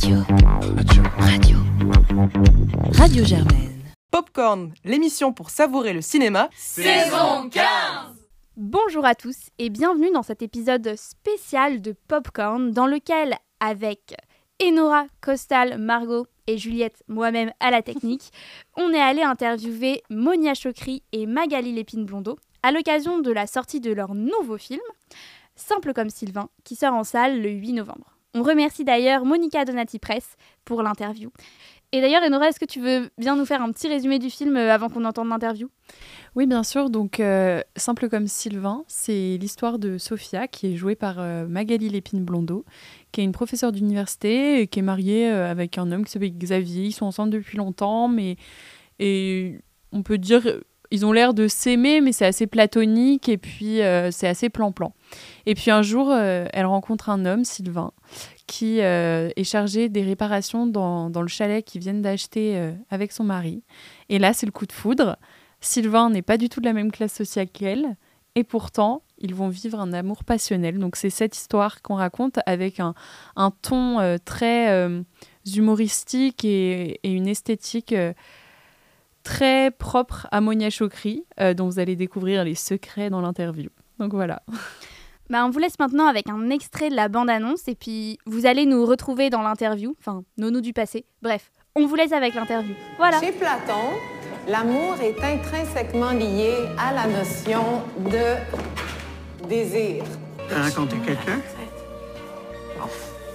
Radio. 0.00 0.18
Radio. 0.76 1.02
Radio. 1.18 1.56
Radio 2.92 3.24
Germaine. 3.24 3.82
Popcorn, 4.12 4.72
l'émission 4.84 5.32
pour 5.32 5.50
savourer 5.50 5.92
le 5.92 6.02
cinéma. 6.02 6.50
Saison 6.54 7.50
15 7.50 7.64
Bonjour 8.56 9.04
à 9.04 9.16
tous 9.16 9.48
et 9.58 9.70
bienvenue 9.70 10.12
dans 10.12 10.22
cet 10.22 10.40
épisode 10.40 10.94
spécial 10.94 11.82
de 11.82 11.96
Popcorn 12.06 12.70
dans 12.70 12.86
lequel, 12.86 13.34
avec 13.58 14.14
Enora, 14.62 15.06
Costal, 15.20 15.78
Margot 15.78 16.28
et 16.46 16.58
Juliette, 16.58 17.02
moi-même 17.08 17.50
à 17.58 17.72
la 17.72 17.82
technique, 17.82 18.30
on 18.76 18.92
est 18.92 19.00
allé 19.00 19.22
interviewer 19.22 20.04
Monia 20.10 20.54
Chokri 20.54 21.02
et 21.10 21.26
Magali 21.26 21.72
Lépine-Blondeau 21.72 22.38
à 22.62 22.70
l'occasion 22.70 23.18
de 23.18 23.32
la 23.32 23.48
sortie 23.48 23.80
de 23.80 23.90
leur 23.90 24.14
nouveau 24.14 24.58
film, 24.58 24.80
Simple 25.56 25.92
comme 25.92 26.10
Sylvain, 26.10 26.50
qui 26.62 26.76
sort 26.76 26.94
en 26.94 27.02
salle 27.02 27.42
le 27.42 27.50
8 27.50 27.72
novembre. 27.72 28.17
On 28.38 28.44
remercie 28.44 28.84
d'ailleurs 28.84 29.24
Monica 29.24 29.64
Donati 29.64 29.98
Press 29.98 30.36
pour 30.64 30.84
l'interview. 30.84 31.32
Et 31.90 32.00
d'ailleurs, 32.00 32.22
Enora, 32.22 32.48
est-ce 32.48 32.60
que 32.60 32.66
tu 32.66 32.80
veux 32.80 33.10
bien 33.18 33.34
nous 33.34 33.44
faire 33.44 33.62
un 33.62 33.72
petit 33.72 33.88
résumé 33.88 34.20
du 34.20 34.30
film 34.30 34.56
euh, 34.56 34.72
avant 34.72 34.88
qu'on 34.88 35.04
entende 35.04 35.28
l'interview? 35.28 35.68
Oui, 36.36 36.46
bien 36.46 36.62
sûr. 36.62 36.88
Donc, 36.88 37.18
euh, 37.18 37.62
Simple 37.74 38.08
comme 38.08 38.28
Sylvain, 38.28 38.84
c'est 38.86 39.38
l'histoire 39.40 39.80
de 39.80 39.98
Sophia, 39.98 40.46
qui 40.46 40.68
est 40.68 40.76
jouée 40.76 40.94
par 40.94 41.16
euh, 41.18 41.48
Magali 41.48 41.88
Lépine-Blondeau, 41.88 42.64
qui 43.10 43.22
est 43.22 43.24
une 43.24 43.32
professeure 43.32 43.72
d'université 43.72 44.60
et 44.60 44.68
qui 44.68 44.78
est 44.78 44.82
mariée 44.82 45.26
avec 45.26 45.76
un 45.76 45.90
homme 45.90 46.04
qui 46.04 46.12
s'appelle 46.12 46.38
Xavier. 46.38 46.84
Ils 46.84 46.92
sont 46.92 47.06
ensemble 47.06 47.32
depuis 47.32 47.58
longtemps, 47.58 48.06
mais 48.06 48.36
et 49.00 49.58
on 49.90 50.04
peut 50.04 50.18
dire 50.18 50.46
ils 50.90 51.04
ont 51.04 51.12
l'air 51.12 51.34
de 51.34 51.48
s'aimer, 51.48 52.00
mais 52.00 52.12
c'est 52.12 52.26
assez 52.26 52.46
platonique 52.46 53.28
et 53.28 53.38
puis 53.38 53.80
c'est 54.10 54.28
assez 54.28 54.48
plan-plan. 54.48 54.92
Et 55.46 55.54
puis 55.54 55.70
un 55.70 55.82
jour, 55.82 56.14
elle 56.14 56.66
rencontre 56.66 57.10
un 57.10 57.26
homme, 57.26 57.44
Sylvain, 57.44 57.92
qui 58.48 58.80
euh, 58.80 59.28
est 59.36 59.44
chargée 59.44 59.88
des 59.88 60.02
réparations 60.02 60.66
dans, 60.66 61.10
dans 61.10 61.22
le 61.22 61.28
chalet 61.28 61.64
qu'ils 61.64 61.82
viennent 61.82 62.02
d'acheter 62.02 62.56
euh, 62.56 62.72
avec 62.90 63.12
son 63.12 63.22
mari. 63.22 63.62
Et 64.08 64.18
là, 64.18 64.32
c'est 64.32 64.46
le 64.46 64.52
coup 64.52 64.66
de 64.66 64.72
foudre. 64.72 65.16
Sylvain 65.60 66.10
n'est 66.10 66.22
pas 66.22 66.38
du 66.38 66.48
tout 66.48 66.60
de 66.60 66.64
la 66.64 66.72
même 66.72 66.90
classe 66.90 67.12
sociale 67.12 67.48
qu'elle. 67.48 67.96
Et 68.34 68.44
pourtant, 68.44 69.02
ils 69.18 69.34
vont 69.34 69.48
vivre 69.48 69.78
un 69.78 69.92
amour 69.92 70.24
passionnel. 70.24 70.78
Donc 70.78 70.96
c'est 70.96 71.10
cette 71.10 71.36
histoire 71.36 71.82
qu'on 71.82 71.96
raconte 71.96 72.38
avec 72.46 72.80
un, 72.80 72.94
un 73.36 73.50
ton 73.50 74.00
euh, 74.00 74.16
très 74.24 74.88
humoristique 75.54 76.44
et, 76.44 77.00
et, 77.02 77.12
une 77.12 77.28
esthétique 77.28 77.94
très 79.28 79.70
propre 79.70 80.26
à 80.30 80.40
Monia 80.40 80.70
Chokri, 80.70 81.24
dont 81.54 81.68
vous 81.68 81.78
allez 81.78 81.96
découvrir 81.96 82.44
les 82.44 82.54
secrets 82.54 83.10
dans 83.10 83.20
l'interview. 83.20 83.68
Donc 83.98 84.14
voilà. 84.14 84.42
Bah, 85.30 85.44
on 85.44 85.50
vous 85.50 85.58
laisse 85.58 85.78
maintenant 85.78 86.06
avec 86.06 86.26
un 86.30 86.48
extrait 86.48 86.88
de 86.88 86.96
la 86.96 87.08
bande-annonce 87.08 87.68
et 87.68 87.74
puis 87.74 88.18
vous 88.24 88.46
allez 88.46 88.64
nous 88.64 88.86
retrouver 88.86 89.28
dans 89.28 89.42
l'interview, 89.42 89.94
enfin, 90.00 90.22
Nono 90.38 90.62
du 90.62 90.72
passé. 90.72 91.04
Bref, 91.20 91.50
on 91.76 91.84
vous 91.84 91.96
laisse 91.96 92.12
avec 92.12 92.34
l'interview. 92.34 92.74
Voilà. 92.96 93.20
Chez 93.20 93.32
Platon, 93.32 93.90
l'amour 94.48 94.94
est 95.02 95.22
intrinsèquement 95.22 96.12
lié 96.12 96.54
à 96.78 96.94
la 96.94 97.06
notion 97.08 97.82
de 97.98 99.46
désir. 99.46 100.02
T'as 100.48 100.62
rencontré 100.62 100.96
quelqu'un? 101.04 101.42
Bon, 102.78 102.86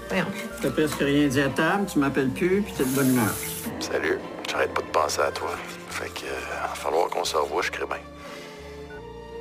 voyons. 0.10 0.26
T'as 0.64 0.72
presque 0.72 0.98
rien 0.98 1.28
dit 1.28 1.42
à 1.42 1.50
table, 1.50 1.86
tu 1.86 2.00
m'appelles 2.00 2.32
plus, 2.32 2.64
puis 2.64 2.74
t'es 2.76 2.86
de 2.86 2.96
bonne 2.96 3.10
humeur. 3.10 3.36
Salut, 3.80 4.18
j'arrête 4.50 4.74
pas 4.74 4.82
de 4.82 4.88
penser 4.88 5.22
à 5.22 5.30
toi. 5.30 5.52
Fait 5.94 6.10
que, 6.10 6.26
euh, 6.26 6.40
va 6.64 6.70
falloir 6.70 7.08
qu'on 7.08 7.24
se 7.24 7.38
revoie, 7.38 7.62
je 7.62 7.70
crée 7.70 7.86
bien. 7.86 8.00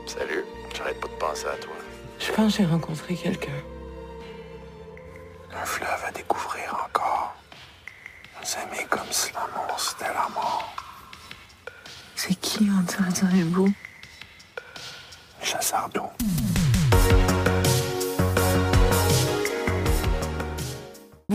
Salut, 0.07 0.45
j'arrête 0.77 1.01
pas 1.01 1.09
de 1.09 1.15
penser 1.15 1.47
à 1.47 1.57
toi. 1.57 1.73
Je 2.19 2.31
pense 2.31 2.53
que 2.53 2.63
j'ai 2.63 2.69
rencontré 2.69 3.15
quelqu'un. 3.15 3.63
Un 5.51 5.65
fleuve 5.65 6.05
à 6.07 6.11
découvrir 6.13 6.75
encore. 6.85 7.35
Nous 8.39 8.47
aimer 8.63 8.87
comme 8.91 9.11
si 9.11 9.33
l'amour 9.33 9.81
c'était 9.81 10.13
la 10.13 10.29
mort. 10.35 10.75
C'est 12.17 12.35
qui 12.35 12.69
on 12.71 12.83
dirait 12.83 13.45
beau? 13.45 13.69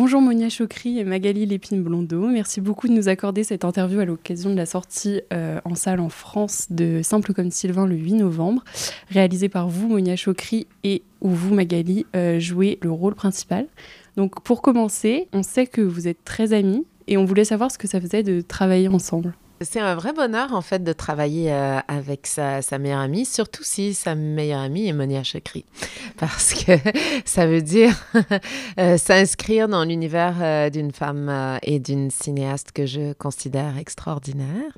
Bonjour 0.07 0.22
Monia 0.22 0.47
Chokri 0.47 1.00
et 1.00 1.03
Magali 1.03 1.45
Lépine-Blondeau. 1.45 2.29
Merci 2.29 2.62
beaucoup 2.62 2.88
de 2.88 2.94
nous 2.94 3.09
accorder 3.09 3.44
cette 3.44 3.66
interview 3.66 4.00
à 4.00 4.06
l'occasion 4.06 4.50
de 4.50 4.56
la 4.56 4.66
sortie 4.66 5.19
euh, 5.34 5.59
en 5.66 5.75
salle 5.75 6.00
en 6.00 6.07
France 6.07 6.68
de 6.69 7.01
Simple 7.01 7.34
comme 7.34 7.51
Sylvain 7.51 7.85
le 7.85 7.97
8 7.97 8.13
novembre, 8.13 8.63
réalisée 9.09 9.50
par 9.50 9.68
vous 9.68 9.90
Monia 9.90 10.16
Chokri 10.16 10.66
et 10.85 11.03
où 11.19 11.28
vous 11.28 11.53
Magali 11.53 12.06
euh, 12.16 12.40
jouez 12.40 12.79
le 12.81 12.90
rôle 12.90 13.16
principal. 13.16 13.68
Donc 14.16 14.41
pour 14.44 14.62
commencer, 14.62 15.28
on 15.34 15.44
sait 15.44 15.68
que 15.68 15.81
vous 15.81 16.07
êtes 16.07 16.24
très 16.24 16.53
amis 16.53 16.85
et 17.07 17.18
on 17.18 17.25
voulait 17.25 17.44
savoir 17.44 17.69
ce 17.69 17.78
que 17.78 17.89
ça 17.89 18.00
faisait 18.00 18.24
de 18.24 18.39
travailler 18.39 18.88
ensemble. 18.88 19.35
C'est 19.62 19.79
un 19.79 19.95
vrai 19.95 20.13
bonheur, 20.13 20.53
en 20.53 20.62
fait, 20.62 20.84
de 20.84 20.94
travailler 20.94 21.51
euh, 21.51 21.79
avec 21.88 22.28
sa, 22.28 22.62
meilleure 22.78 23.00
amie, 23.00 23.25
surtout 23.25 23.63
si 23.63 23.95
sa 23.95 24.13
meilleure 24.13 24.59
amie 24.59 24.88
est 24.88 24.94
Monia 24.94 25.23
Chakri. 25.23 25.66
Parce 26.19 26.53
que 26.53 26.73
ça 27.25 27.47
veut 27.47 27.63
dire 27.63 27.95
euh, 28.79 28.97
s'inscrire 28.97 29.68
dans 29.68 29.84
l'univers 29.84 30.35
euh, 30.41 30.69
d'une 30.69 30.91
femme 30.91 31.57
et 31.63 31.79
d'une 31.79 32.12
cinéaste 32.12 32.72
que 32.72 32.85
je 32.85 33.13
considère 33.13 33.79
extraordinaire 33.79 34.78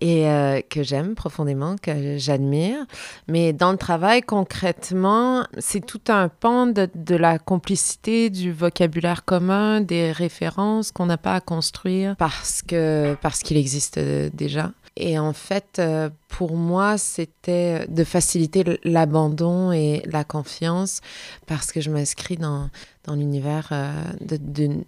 et 0.00 0.24
que 0.70 0.82
j'aime 0.82 1.14
profondément, 1.14 1.76
que 1.76 2.16
j'admire. 2.18 2.86
Mais 3.26 3.52
dans 3.52 3.72
le 3.72 3.78
travail, 3.78 4.22
concrètement, 4.22 5.44
c'est 5.58 5.84
tout 5.84 6.00
un 6.08 6.28
pan 6.28 6.66
de, 6.66 6.88
de, 6.94 7.16
la 7.16 7.38
complicité, 7.38 8.30
du 8.30 8.52
vocabulaire 8.52 9.24
commun, 9.24 9.80
des 9.80 10.12
références 10.12 10.92
qu'on 10.92 11.06
n'a 11.06 11.18
pas 11.18 11.34
à 11.34 11.40
construire 11.40 12.14
parce 12.16 12.62
que 12.62 13.16
parce 13.20 13.40
qu'il 13.40 13.56
existe 13.56 13.98
déjà. 14.28 14.72
Et 14.96 15.18
en 15.18 15.32
fait, 15.32 15.78
euh, 15.78 16.10
pour 16.28 16.56
moi, 16.56 16.98
c'était 16.98 17.86
de 17.88 18.04
faciliter 18.04 18.64
l'abandon 18.84 19.72
et 19.72 20.02
la 20.06 20.24
confiance 20.24 21.00
parce 21.46 21.72
que 21.72 21.80
je 21.80 21.90
m'inscris 21.90 22.36
dans, 22.36 22.68
dans 23.04 23.14
l'univers 23.14 23.68
euh, 23.72 23.92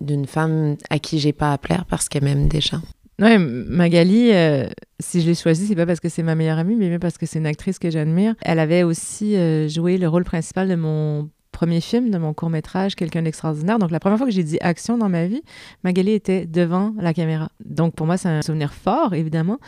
d'une 0.00 0.26
femme 0.26 0.76
à 0.90 0.98
qui 0.98 1.18
j'ai 1.18 1.32
pas 1.32 1.52
à 1.52 1.58
plaire 1.58 1.84
parce 1.88 2.08
qu'elle 2.08 2.24
m'aime 2.24 2.48
déjà. 2.48 2.80
Ouais, 3.20 3.38
Magali, 3.38 4.32
euh, 4.32 4.66
si 4.98 5.20
je 5.20 5.26
l'ai 5.26 5.34
choisie, 5.34 5.66
c'est 5.66 5.76
pas 5.76 5.86
parce 5.86 6.00
que 6.00 6.08
c'est 6.08 6.22
ma 6.22 6.34
meilleure 6.34 6.58
amie, 6.58 6.74
mais 6.74 6.98
parce 6.98 7.16
que 7.16 7.26
c'est 7.26 7.38
une 7.38 7.46
actrice 7.46 7.78
que 7.78 7.90
j'admire. 7.90 8.34
Elle 8.42 8.58
avait 8.58 8.82
aussi 8.82 9.36
joué 9.68 9.98
le 9.98 10.08
rôle 10.08 10.24
principal 10.24 10.68
de 10.68 10.74
mon 10.74 11.30
premier 11.52 11.80
film 11.80 12.10
de 12.10 12.18
mon 12.18 12.34
court 12.34 12.50
métrage, 12.50 12.96
Quelqu'un 12.96 13.22
d'extraordinaire. 13.22 13.78
Donc, 13.78 13.90
la 13.90 14.00
première 14.00 14.18
fois 14.18 14.26
que 14.26 14.32
j'ai 14.32 14.42
dit 14.42 14.58
action 14.60 14.98
dans 14.98 15.08
ma 15.08 15.26
vie, 15.26 15.42
Magali 15.84 16.12
était 16.12 16.46
devant 16.46 16.94
la 16.98 17.14
caméra. 17.14 17.50
Donc, 17.64 17.94
pour 17.94 18.06
moi, 18.06 18.16
c'est 18.16 18.28
un 18.28 18.42
souvenir 18.42 18.72
fort, 18.72 19.14
évidemment. 19.14 19.58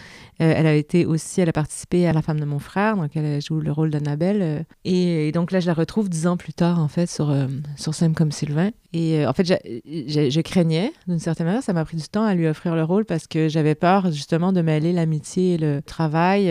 Euh, 0.41 0.53
elle 0.57 0.67
a 0.67 0.75
été 0.75 1.07
aussi, 1.07 1.41
elle 1.41 1.49
a 1.49 1.53
participé 1.53 2.07
à 2.07 2.13
La 2.13 2.23
femme 2.23 2.41
de 2.41 2.45
mon 2.45 2.59
frère, 2.59 2.97
donc 2.97 3.15
elle 3.15 3.41
joue 3.41 3.61
le 3.61 3.71
rôle 3.71 3.91
d'Annabelle. 3.91 4.43
Euh, 4.43 4.63
et, 4.85 5.31
donc 5.33 5.53
là, 5.53 5.61
je 5.61 5.67
la 5.67 5.75
retrouve 5.75 6.09
dix 6.09 6.27
ans 6.27 6.37
plus 6.37 6.53
tard, 6.53 6.81
en 6.81 6.89
fait, 6.89 7.09
sur, 7.09 7.31
euh, 7.31 7.47
sur 7.77 7.93
comme 8.15 8.33
Sylvain. 8.33 8.71
Et 8.93 9.21
euh, 9.21 9.29
en 9.29 9.33
fait, 9.33 9.45
je 9.47 10.41
craignais, 10.41 10.93
d'une 11.07 11.19
certaine 11.19 11.47
manière, 11.47 11.63
ça 11.63 11.73
m'a 11.73 11.85
pris 11.85 11.97
du 11.97 12.09
temps 12.09 12.25
à 12.25 12.35
lui 12.35 12.47
offrir 12.47 12.75
le 12.75 12.85
rôle 12.85 13.05
parce 13.05 13.27
que 13.27 13.49
j'avais 13.49 13.75
peur, 13.75 14.11
justement, 14.11 14.53
de 14.53 14.63
mêler 14.63 14.93
l'amitié 14.93 15.55
et 15.55 15.59
le 15.59 15.83
travail, 15.83 16.47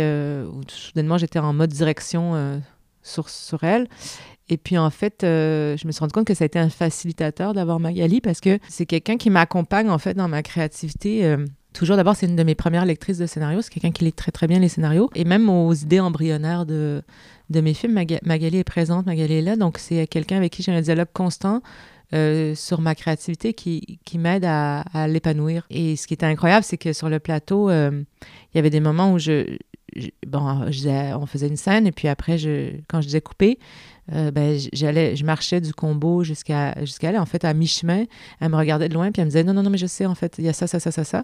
où 0.46 0.62
soudainement, 0.68 1.18
j'étais 1.18 1.40
en 1.40 1.54
mode 1.54 1.72
direction 1.72 2.62
sur, 3.02 3.30
sur 3.30 3.64
elle. 3.64 3.88
Et 4.50 4.58
puis 4.58 4.78
en 4.78 4.90
fait, 4.90 5.24
euh, 5.24 5.78
je 5.78 5.88
me 5.88 5.92
suis 5.92 6.00
rendu 6.00 6.12
compte 6.12 6.28
que 6.28 6.34
ça 6.34 6.44
a 6.44 6.48
été 6.48 6.60
un 6.60 6.70
facilitateur 6.70 7.54
d'avoir 7.54 7.80
Magali 7.80 8.20
parce 8.20 8.42
que 8.42 8.60
c'est 8.68 8.86
quelqu'un 8.86 9.18
qui 9.18 9.30
m'accompagne 9.30 9.90
en 9.90 9.98
fait 9.98 10.16
dans 10.16 10.28
ma 10.28 10.44
créativité. 10.44 11.26
Euh, 11.26 11.46
toujours 11.74 11.96
d'abord, 11.96 12.16
c'est 12.16 12.26
une 12.26 12.36
de 12.36 12.44
mes 12.44 12.56
premières 12.56 12.86
lectrices 12.86 13.18
de 13.18 13.26
scénarios. 13.26 13.62
C'est 13.62 13.72
quelqu'un 13.72 13.92
qui 13.92 14.04
lit 14.04 14.14
très 14.14 14.32
très 14.32 14.48
bien 14.48 14.60
les 14.60 14.70
scénarios 14.70 15.10
et 15.16 15.24
même 15.24 15.50
aux 15.50 15.74
idées 15.74 16.02
embryonnaires 16.02 16.66
de, 16.66 17.04
de 17.50 17.62
mes 17.62 17.74
films. 17.74 17.94
Mag 17.94 18.20
Magali 18.24 18.58
est 18.58 18.64
présente, 18.66 19.06
Magali 19.06 19.36
est 19.36 19.42
là, 19.42 19.56
donc 19.56 19.78
c'est 19.78 20.08
quelqu'un 20.08 20.38
avec 20.38 20.52
qui 20.52 20.62
j'ai 20.62 20.74
un 20.74 20.82
dialogue 20.82 21.10
constant. 21.14 21.62
Euh, 22.14 22.54
sur 22.54 22.80
ma 22.80 22.94
créativité 22.94 23.56
qui, 23.56 23.98
qui 24.06 24.20
m'aide 24.20 24.46
à, 24.46 25.08
l'épanouir. 25.08 25.66
Et 25.72 25.96
ce 25.96 26.06
qui 26.06 26.14
était 26.14 26.28
incroyable, 26.28 26.64
c'est 26.64 26.78
que 26.78 26.94
sur 26.94 27.10
le 27.10 27.18
plateau, 27.18 27.72
il 27.72 28.06
y 28.54 28.60
avait 28.60 28.70
des 28.70 28.82
moments 28.82 29.14
où 29.14 29.18
je, 29.18 29.58
bon, 30.28 30.68
on 30.70 31.26
faisait 31.26 31.48
une 31.48 31.58
scène 31.58 31.88
et 31.88 31.92
puis 31.92 32.08
après, 32.08 32.38
quand 32.88 33.02
je 33.02 33.08
disais 33.08 33.22
couper, 33.22 33.58
euh, 34.12 34.32
ben, 34.32 34.60
j'allais, 34.74 35.16
je 35.16 35.24
marchais 35.26 35.62
du 35.62 35.74
combo 35.74 36.24
jusqu'à 36.24 36.76
jusqu'à 36.82 37.12
là. 37.12 37.22
En 37.22 37.26
fait, 37.26 37.46
à 37.46 37.54
mi-chemin, 37.54 38.04
elle 38.42 38.50
me 38.50 38.58
regardait 38.58 38.90
de 38.90 38.94
loin 38.94 39.12
puis 39.12 39.22
elle 39.22 39.28
me 39.28 39.32
disait 39.32 39.44
non, 39.44 39.54
non, 39.54 39.64
non, 39.64 39.70
mais 39.70 39.78
je 39.78 39.88
sais, 39.88 40.06
en 40.06 40.16
fait, 40.16 40.36
il 40.40 40.46
y 40.46 40.50
a 40.50 40.54
ça, 40.54 40.68
ça, 40.68 40.80
ça, 40.80 40.92
ça, 40.92 41.04
ça. 41.04 41.24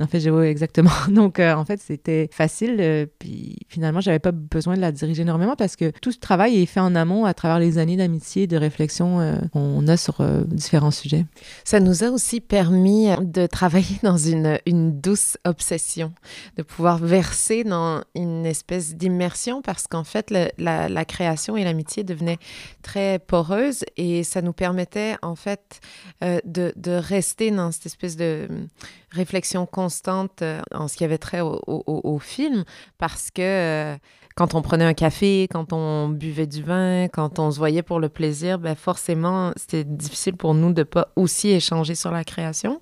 En 0.00 0.06
fait, 0.06 0.26
oui, 0.30 0.46
exactement. 0.46 0.90
Donc, 1.08 1.38
euh, 1.38 1.54
en 1.54 1.64
fait, 1.66 1.80
c'était 1.80 2.28
facile. 2.32 2.78
euh, 2.80 3.06
puis 3.18 3.58
finalement, 3.68 4.00
j'avais 4.00 4.18
pas 4.18 4.32
besoin 4.32 4.74
de 4.74 4.80
la 4.80 4.90
diriger 4.90 5.22
énormément 5.22 5.54
parce 5.54 5.76
que 5.76 5.90
tout 6.00 6.12
ce 6.12 6.18
travail 6.18 6.62
est 6.62 6.66
fait 6.66 6.80
en 6.80 6.94
amont 6.94 7.26
à 7.26 7.34
travers 7.34 7.58
les 7.58 7.76
années 7.76 7.96
d'amitié 7.96 8.44
et 8.44 8.46
de 8.46 8.56
réflexion 8.56 9.20
euh, 9.20 9.36
qu'on 9.52 9.86
a 9.88 9.96
sur 9.98 10.20
euh, 10.20 10.44
différents 10.46 10.90
sujets. 10.90 11.26
Ça 11.64 11.78
nous 11.78 12.04
a 12.04 12.08
aussi 12.08 12.40
permis 12.40 13.08
de 13.20 13.46
travailler 13.46 13.98
dans 14.02 14.16
une, 14.16 14.58
douce 15.00 15.36
obsession, 15.44 16.12
de 16.56 16.62
pouvoir 16.62 16.98
verser 16.98 17.64
dans 17.64 18.02
une 18.14 18.46
espèce 18.46 18.94
d'immersion 18.94 19.60
parce 19.62 19.86
qu'en 19.86 20.04
fait, 20.04 20.30
la, 20.30 21.04
création 21.04 21.56
et 21.56 21.64
l'amitié 21.64 22.04
devenaient 22.04 22.38
très 22.82 23.18
poreuses 23.18 23.84
et 23.96 24.22
ça 24.22 24.40
nous 24.40 24.52
permettait 24.52 25.16
en 25.20 25.34
fait 25.34 25.80
euh, 26.22 26.40
de, 26.44 26.72
de 26.76 26.92
rester 26.92 27.50
dans 27.50 27.72
cette 27.72 27.86
espèce 27.86 28.16
de 28.16 28.46
hum, 28.48 28.68
réflexion 29.10 29.66
constante 29.82 30.42
euh, 30.42 30.60
en 30.72 30.86
ce 30.86 30.96
qui 30.96 31.04
avait 31.04 31.18
trait 31.18 31.40
au, 31.42 32.18
film 32.20 32.64
parce 32.98 33.30
que 33.32 33.42
euh, 33.42 33.96
quand 34.36 34.54
on 34.54 34.62
prenait 34.62 34.84
un 34.84 34.94
café, 34.94 35.48
quand 35.50 35.72
on 35.72 36.08
buvait 36.08 36.46
du 36.46 36.62
vin, 36.62 37.08
quand 37.08 37.40
on 37.40 37.50
se 37.50 37.58
voyait 37.58 37.82
pour 37.82 37.98
le 37.98 38.08
plaisir, 38.08 38.58
ben 38.60 38.76
forcément, 38.76 39.52
c'était 39.56 39.82
difficile 39.82 40.36
pour 40.36 40.54
nous 40.54 40.72
de 40.72 40.84
pas 40.84 41.08
aussi 41.16 41.48
échanger 41.48 41.96
sur 41.96 42.12
la 42.12 42.22
création, 42.22 42.80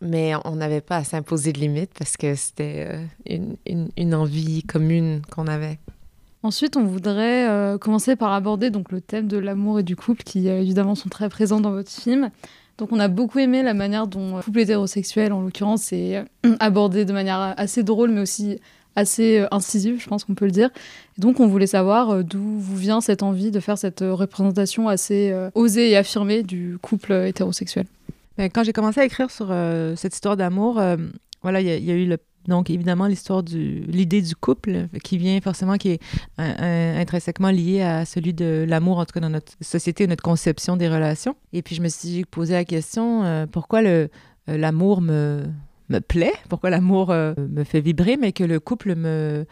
mais 0.00 0.32
on 0.44 0.56
n'avait 0.56 0.80
pas 0.80 0.96
à 0.96 1.04
s'imposer 1.04 1.52
de 1.52 1.60
limites 1.60 1.92
parce 1.96 2.16
que 2.16 2.34
c'était 2.34 2.88
euh, 3.28 3.38
une, 3.96 4.14
envie 4.14 4.64
commune 4.64 5.22
qu'on 5.30 5.46
avait. 5.46 5.78
Ensuite, 6.42 6.76
on 6.76 6.84
voudrait 6.84 7.76
commencer 7.80 8.16
par 8.16 8.32
aborder 8.32 8.70
donc 8.70 8.92
le 8.92 9.02
thème 9.02 9.28
de 9.28 9.36
l'amour 9.36 9.78
et 9.78 9.82
du 9.82 9.94
couple 9.94 10.22
qui 10.22 10.48
évidemment 10.48 10.94
sont 10.94 11.10
très 11.10 11.28
présents 11.28 11.60
dans 11.60 11.70
votre 11.70 11.90
film. 11.90 12.30
Donc 12.80 12.92
on 12.92 12.98
a 12.98 13.08
beaucoup 13.08 13.38
aimé 13.38 13.62
la 13.62 13.74
manière 13.74 14.06
dont 14.06 14.36
le 14.38 14.42
couple 14.42 14.60
hétérosexuel 14.60 15.34
en 15.34 15.42
l'occurrence 15.42 15.92
est 15.92 16.16
euh, 16.16 16.56
abordé 16.60 17.04
de 17.04 17.12
manière 17.12 17.54
assez 17.58 17.82
drôle 17.82 18.10
mais 18.10 18.22
aussi 18.22 18.58
assez 18.96 19.38
euh, 19.38 19.46
incisive, 19.50 20.00
je 20.00 20.08
pense 20.08 20.24
qu'on 20.24 20.34
peut 20.34 20.46
le 20.46 20.50
dire. 20.50 20.70
Et 21.18 21.20
donc 21.20 21.40
on 21.40 21.46
voulait 21.46 21.66
savoir 21.66 22.10
euh, 22.10 22.22
d'où 22.22 22.40
vous 22.58 22.76
vient 22.76 23.02
cette 23.02 23.22
envie 23.22 23.50
de 23.50 23.60
faire 23.60 23.76
cette 23.76 24.00
euh, 24.00 24.14
représentation 24.14 24.88
assez 24.88 25.30
euh, 25.30 25.50
osée 25.54 25.90
et 25.90 25.96
affirmée 25.96 26.42
du 26.42 26.78
couple 26.80 27.12
euh, 27.12 27.28
hétérosexuel? 27.28 27.84
Ben, 28.38 28.48
quand 28.50 28.64
j'ai 28.64 28.72
commencé 28.72 28.98
à 29.00 29.04
écrire 29.04 29.30
sur 29.30 29.48
euh, 29.50 29.94
cette 29.94 30.14
histoire 30.14 30.38
d'amour, 30.38 30.80
euh, 30.80 30.96
voilà, 31.42 31.60
il 31.60 31.66
y, 31.66 31.84
y 31.84 31.90
a 31.90 31.94
eu 31.94 32.06
le, 32.06 32.16
donc 32.48 32.70
évidemment 32.70 33.06
l'histoire 33.06 33.42
du 33.42 33.80
l'idée 33.86 34.22
du 34.22 34.34
couple 34.34 34.86
qui 35.04 35.18
vient 35.18 35.40
forcément 35.40 35.76
qui 35.76 35.90
est 35.90 36.02
un- 36.38 36.54
un- 36.58 37.00
intrinsèquement 37.00 37.50
lié 37.50 37.82
à 37.82 38.04
celui 38.04 38.32
de 38.34 38.64
l'amour 38.66 38.98
en 38.98 39.04
tout 39.04 39.12
cas 39.12 39.20
dans 39.20 39.30
notre 39.30 39.52
société, 39.60 40.06
notre 40.06 40.22
conception 40.22 40.76
des 40.76 40.88
relations. 40.88 41.36
Et 41.52 41.62
puis 41.62 41.74
je 41.76 41.82
me 41.82 41.88
suis 41.88 42.24
posé 42.24 42.54
la 42.54 42.64
question 42.64 43.24
euh, 43.24 43.46
pourquoi 43.46 43.82
le 43.82 44.08
euh, 44.48 44.56
l'amour 44.56 45.00
me 45.00 45.44
me 45.90 45.98
plaît, 45.98 46.32
pourquoi 46.48 46.70
l'amour 46.70 47.10
euh, 47.10 47.34
me 47.36 47.64
fait 47.64 47.80
vibrer, 47.80 48.16
mais 48.16 48.30
que 48.32 48.44
le 48.44 48.60
couple 48.60 48.94
me 48.94 49.44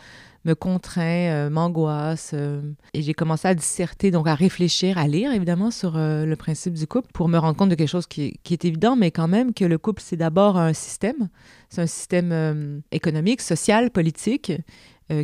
me 0.45 0.55
contraint, 0.55 1.31
euh, 1.31 1.51
m'angoisse. 1.51 2.33
euh, 2.35 2.61
et 2.95 3.03
j'ai 3.03 3.15
commencé 3.15 3.49
à 3.49 3.55
disserter, 3.55 4.11
donc 4.11 4.27
à 4.29 4.35
réfléchir, 4.35 4.99
à 4.99 5.07
lire 5.07 5.33
évidemment 5.33 5.71
sur 5.71 5.97
euh, 5.97 6.25
le 6.25 6.37
principe 6.37 6.75
du 6.75 6.87
couple 6.87 7.11
pour 7.13 7.29
me 7.29 7.39
rendre 7.39 7.57
compte 7.57 7.71
de 7.71 7.75
quelque 7.75 7.89
chose 7.89 8.07
qui, 8.07 8.39
est 8.51 8.65
évident, 8.65 8.97
mais 8.97 9.11
quand 9.11 9.29
même 9.29 9.53
que 9.53 9.65
le 9.65 9.79
couple, 9.79 10.03
c'est 10.05 10.17
d'abord 10.17 10.57
un 10.57 10.73
système. 10.73 11.29
C'est 11.69 11.83
un 11.83 11.87
système 11.87 12.83
économique, 12.93 13.43
social, 13.43 13.91
politique. 13.91 14.53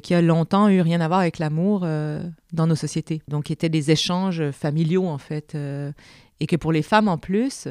qui 0.02 0.14
a 0.14 0.22
longtemps 0.22 0.68
eu 0.68 0.80
rien 0.80 1.00
à 1.00 1.08
voir 1.08 1.20
avec 1.20 1.38
l'amour 1.38 1.80
dans 2.52 2.66
nos 2.66 2.74
sociétés. 2.74 3.22
Donc, 3.28 3.44
qui 3.44 3.52
étaient 3.52 3.68
des 3.68 3.90
échanges 3.90 4.50
familiaux, 4.50 5.06
en 5.06 5.18
fait. 5.18 5.56
et 6.40 6.46
que 6.46 6.56
pour 6.56 6.72
les 6.72 6.82
femmes, 6.82 7.08
en 7.08 7.18
plus, 7.18 7.68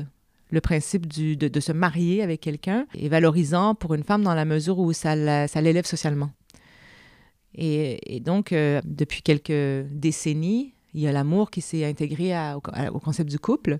le 0.53 0.61
principe 0.61 1.07
du, 1.07 1.35
de, 1.35 1.59
se 1.59 1.71
marier 1.71 2.21
avec 2.21 2.41
quelqu'un 2.41 2.85
est 2.95 3.09
valorisant 3.09 3.75
pour 3.75 3.95
une 3.95 4.03
femme 4.03 4.23
dans 4.23 4.35
la 4.35 4.45
mesure 4.45 4.77
où 4.79 4.93
ça 4.93 5.15
l'élève 5.15 5.85
socialement. 5.85 6.31
Et, 7.55 8.19
donc, 8.19 8.51
euh, 8.51 8.81
depuis 8.83 9.21
quelques 9.21 9.87
décennies, 9.91 10.73
il 10.93 11.01
y 11.01 11.07
a 11.07 11.11
l'amour 11.11 11.51
qui 11.51 11.61
s'est 11.61 11.85
intégré 11.85 12.33
au, 12.55 12.99
concept 12.99 13.29
du 13.29 13.39
couple. 13.39 13.77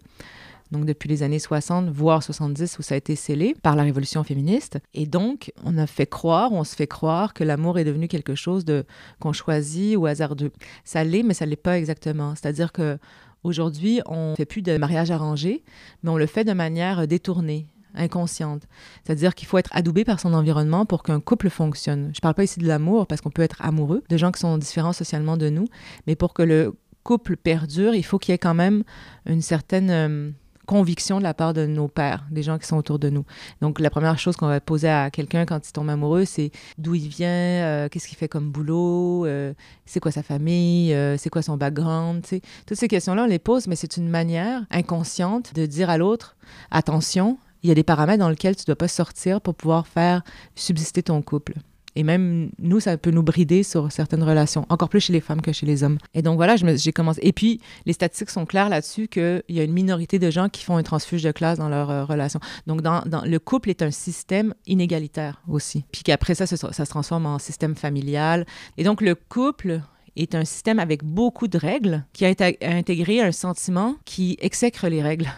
Donc, 0.72 0.86
depuis 0.86 1.08
les 1.08 1.22
années 1.22 1.40
60, 1.40 1.90
voire 1.90 2.24
70, 2.24 2.80
où 2.80 2.82
ça 2.82 2.96
a 2.96 2.98
été 2.98 3.16
scellé 3.16 3.56
par 3.62 3.76
la 3.76 3.84
révolution 3.84 4.24
féministe. 4.24 4.80
Et 4.96 5.06
donc, 5.06 5.52
on 5.64 5.78
a 5.78 5.86
fait 5.86 6.08
croire, 6.08 6.52
on 6.52 6.64
se 6.64 6.76
fait 6.76 6.88
croire 6.88 7.34
que 7.34 7.44
l'amour 7.44 7.78
est 7.78 7.84
devenu 7.84 8.08
quelque 8.08 8.34
chose 8.34 8.66
de 8.66 8.86
qu'on 9.20 9.34
choisit 9.34 9.98
au 9.98 10.08
hasardeux. 10.08 10.52
Ça 10.84 11.04
l'est, 11.04 11.22
mais 11.22 11.36
ça 11.36 11.46
l'est 11.46 11.56
pas 11.56 11.78
exactement. 11.78 12.34
C'est-à-dire 12.36 12.72
que 12.72 12.98
aujourd'hui, 13.44 14.02
on 14.08 14.36
fait 14.36 14.46
plus 14.46 14.64
de 14.64 14.76
mariage 14.78 15.12
arrangé, 15.12 15.64
mais 16.02 16.10
on 16.10 16.18
le 16.18 16.26
fait 16.26 16.44
de 16.44 16.54
manière 16.54 17.08
détournée 17.08 17.68
inconsciente. 17.96 18.64
C'est-à-dire 19.04 19.36
qu'il 19.36 19.48
faut 19.48 19.58
être 19.58 19.72
adoubé 19.74 20.06
par 20.06 20.20
son 20.20 20.34
environnement 20.34 20.86
pour 20.86 21.04
qu'un 21.04 21.20
couple 21.20 21.50
fonctionne. 21.50 22.12
Je 22.14 22.20
parle 22.22 22.34
pas 22.34 22.44
ici 22.44 22.60
de 22.60 22.68
l'amour, 22.68 23.08
parce 23.08 23.22
qu'on 23.22 23.32
peut 23.32 23.42
être 23.42 23.62
amoureux 23.62 24.04
de 24.10 24.18
gens 24.18 24.32
qui 24.32 24.40
sont 24.40 24.58
différents 24.58 24.94
socialement 24.94 25.38
de 25.38 25.50
nous, 25.50 25.68
mais 26.08 26.16
pour 26.16 26.34
que 26.34 26.44
le 26.44 26.74
couple 27.04 27.38
perdure, 27.38 27.94
il 27.94 28.04
faut 28.04 28.18
qu'il 28.18 28.32
y 28.32 28.36
ait 28.36 28.40
quand 28.40 28.54
même 28.54 28.84
une 29.26 29.42
certaine 29.42 29.90
euh, 29.92 30.32
conviction 30.66 31.18
de 31.18 31.24
la 31.24 31.34
part 31.34 31.54
de 31.54 31.66
nos 31.66 31.90
pères, 31.90 32.26
des 32.32 32.42
gens 32.42 32.58
qui 32.58 32.66
sont 32.66 32.78
autour 32.78 32.98
de 32.98 33.10
nous. 33.10 33.26
Donc, 33.62 33.82
la 33.82 33.90
première 33.90 34.18
chose 34.18 34.38
qu'on 34.38 34.48
va 34.48 34.62
poser 34.62 34.90
à 34.90 35.12
quelqu'un 35.12 35.46
quand 35.46 35.68
il 35.68 35.72
tombe 35.74 35.90
amoureux, 35.90 36.24
c'est 36.24 36.52
d'où 36.78 36.96
il 36.96 37.10
vient, 37.10 37.28
euh, 37.28 37.90
qu'est-ce 37.90 38.08
qu'il 38.08 38.18
fait 38.18 38.30
comme 38.30 38.50
boulot, 38.50 39.26
euh, 39.26 39.54
c'est 39.86 40.00
quoi 40.00 40.12
sa 40.12 40.24
famille, 40.24 40.96
c'est 41.18 41.30
quoi 41.30 41.42
son 41.42 41.58
background. 41.58 42.26
Toutes 42.66 42.78
ces 42.78 42.88
questions-là, 42.88 43.24
on 43.24 43.28
les 43.28 43.40
pose, 43.40 43.68
mais 43.68 43.76
c'est 43.76 43.98
une 43.98 44.10
manière 44.10 44.66
inconsciente 44.72 45.54
de 45.54 45.66
dire 45.66 45.90
à 45.90 45.98
l'autre, 45.98 46.38
attention, 46.72 47.38
il 47.64 47.70
y 47.70 47.72
a 47.72 47.76
des 47.76 47.84
paramètres 47.84 48.20
dans 48.20 48.30
lesquels 48.30 48.56
tu 48.56 48.62
ne 48.64 48.66
dois 48.68 48.76
pas 48.76 48.88
sortir 48.88 49.42
pour 49.42 49.56
pouvoir 49.56 49.88
faire 49.88 50.22
subsister 50.56 51.02
ton 51.04 51.22
couple. 51.22 51.54
Et 51.96 52.02
même 52.04 52.50
nous, 52.58 52.80
ça 52.80 52.98
peut 52.98 53.12
nous 53.12 53.22
brider 53.22 53.62
sur 53.62 53.92
certaines 53.92 54.24
relations, 54.24 54.66
encore 54.70 54.90
plus 54.90 55.00
chez 55.00 55.14
les 55.14 55.22
femmes 55.22 55.42
que 55.42 55.52
chez 55.52 55.68
les 55.68 55.84
hommes. 55.84 56.00
Et 56.16 56.24
donc 56.24 56.38
voilà, 56.38 56.56
j'ai 56.58 56.92
commencé. 56.92 57.20
Et 57.24 57.32
puis, 57.34 57.62
les 57.86 57.94
statistiques 57.94 58.32
sont 58.32 58.48
claires 58.48 58.68
là-dessus 58.70 59.08
qu'il 59.08 59.44
y 59.50 59.60
a 59.60 59.64
une 59.64 59.74
minorité 59.74 60.18
de 60.18 60.32
gens 60.32 60.50
qui 60.50 60.64
font 60.64 60.76
un 60.78 60.82
transfuge 60.82 61.22
de 61.22 61.32
classe 61.32 61.60
dans 61.60 61.70
leur 61.70 61.92
euh, 61.92 62.04
relation. 62.04 62.40
Donc, 62.66 62.82
dans, 62.82 63.04
le 63.06 63.38
couple 63.38 63.70
est 63.70 63.84
un 63.84 63.92
système 63.92 64.56
inégalitaire 64.66 65.40
aussi. 65.48 65.86
Puis 65.92 66.02
qu'après 66.02 66.34
ça, 66.34 66.48
ça, 66.48 66.58
se- 66.58 66.72
ça 66.74 66.86
se 66.86 66.90
transforme 66.90 67.28
en 67.28 67.38
système 67.38 67.76
familial. 67.76 68.48
Et 68.78 68.84
donc, 68.84 69.00
le 69.00 69.14
couple 69.14 69.82
est 70.16 70.34
un 70.34 70.46
système 70.46 70.80
avec 70.80 71.04
beaucoup 71.04 71.48
de 71.48 71.60
règles 71.60 72.06
qui 72.12 72.26
a 72.26 72.34
intégré 72.62 73.22
un 73.22 73.32
sentiment 73.32 73.98
qui 74.04 74.36
exècre 74.42 74.88
les 74.88 75.04
règles. 75.04 75.32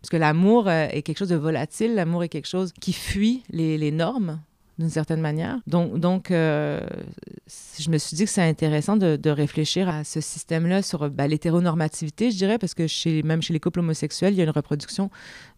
Parce 0.00 0.10
que 0.10 0.16
l'amour 0.16 0.68
euh, 0.68 0.88
est 0.90 1.02
quelque 1.02 1.18
chose 1.18 1.28
de 1.28 1.36
volatile, 1.36 1.94
l'amour 1.94 2.24
est 2.24 2.28
quelque 2.28 2.48
chose 2.48 2.72
qui 2.80 2.92
fuit 2.92 3.42
les, 3.50 3.90
normes 3.90 4.40
d'une 4.78 4.88
certaine 4.88 5.20
manière. 5.20 5.58
Donc, 5.66 6.30
euh, 6.30 6.80
je 7.78 7.90
me 7.90 7.98
suis 7.98 8.16
dit 8.16 8.24
que 8.24 8.30
c'est 8.30 8.42
intéressant 8.42 8.96
de, 8.96 9.30
réfléchir 9.30 9.88
à 9.88 10.04
ce 10.04 10.20
système-là 10.20 10.82
sur 10.82 11.10
ben, 11.10 11.26
l'hétéronormativité, 11.26 12.30
je 12.30 12.36
dirais, 12.36 12.58
parce 12.58 12.74
que 12.74 13.22
même 13.22 13.42
chez 13.42 13.52
les 13.52 13.60
couples 13.60 13.80
homosexuels, 13.80 14.32
il 14.32 14.38
y 14.38 14.40
a 14.40 14.44
une 14.44 14.50
reproduction 14.50 15.10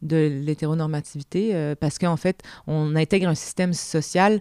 de 0.02 0.40
l'hétéronormativité, 0.44 1.54
euh, 1.54 1.74
parce 1.78 1.98
qu'en 1.98 2.16
fait, 2.16 2.42
on 2.66 2.96
intègre 2.96 3.28
un 3.28 3.34
système 3.34 3.72
social, 3.72 4.40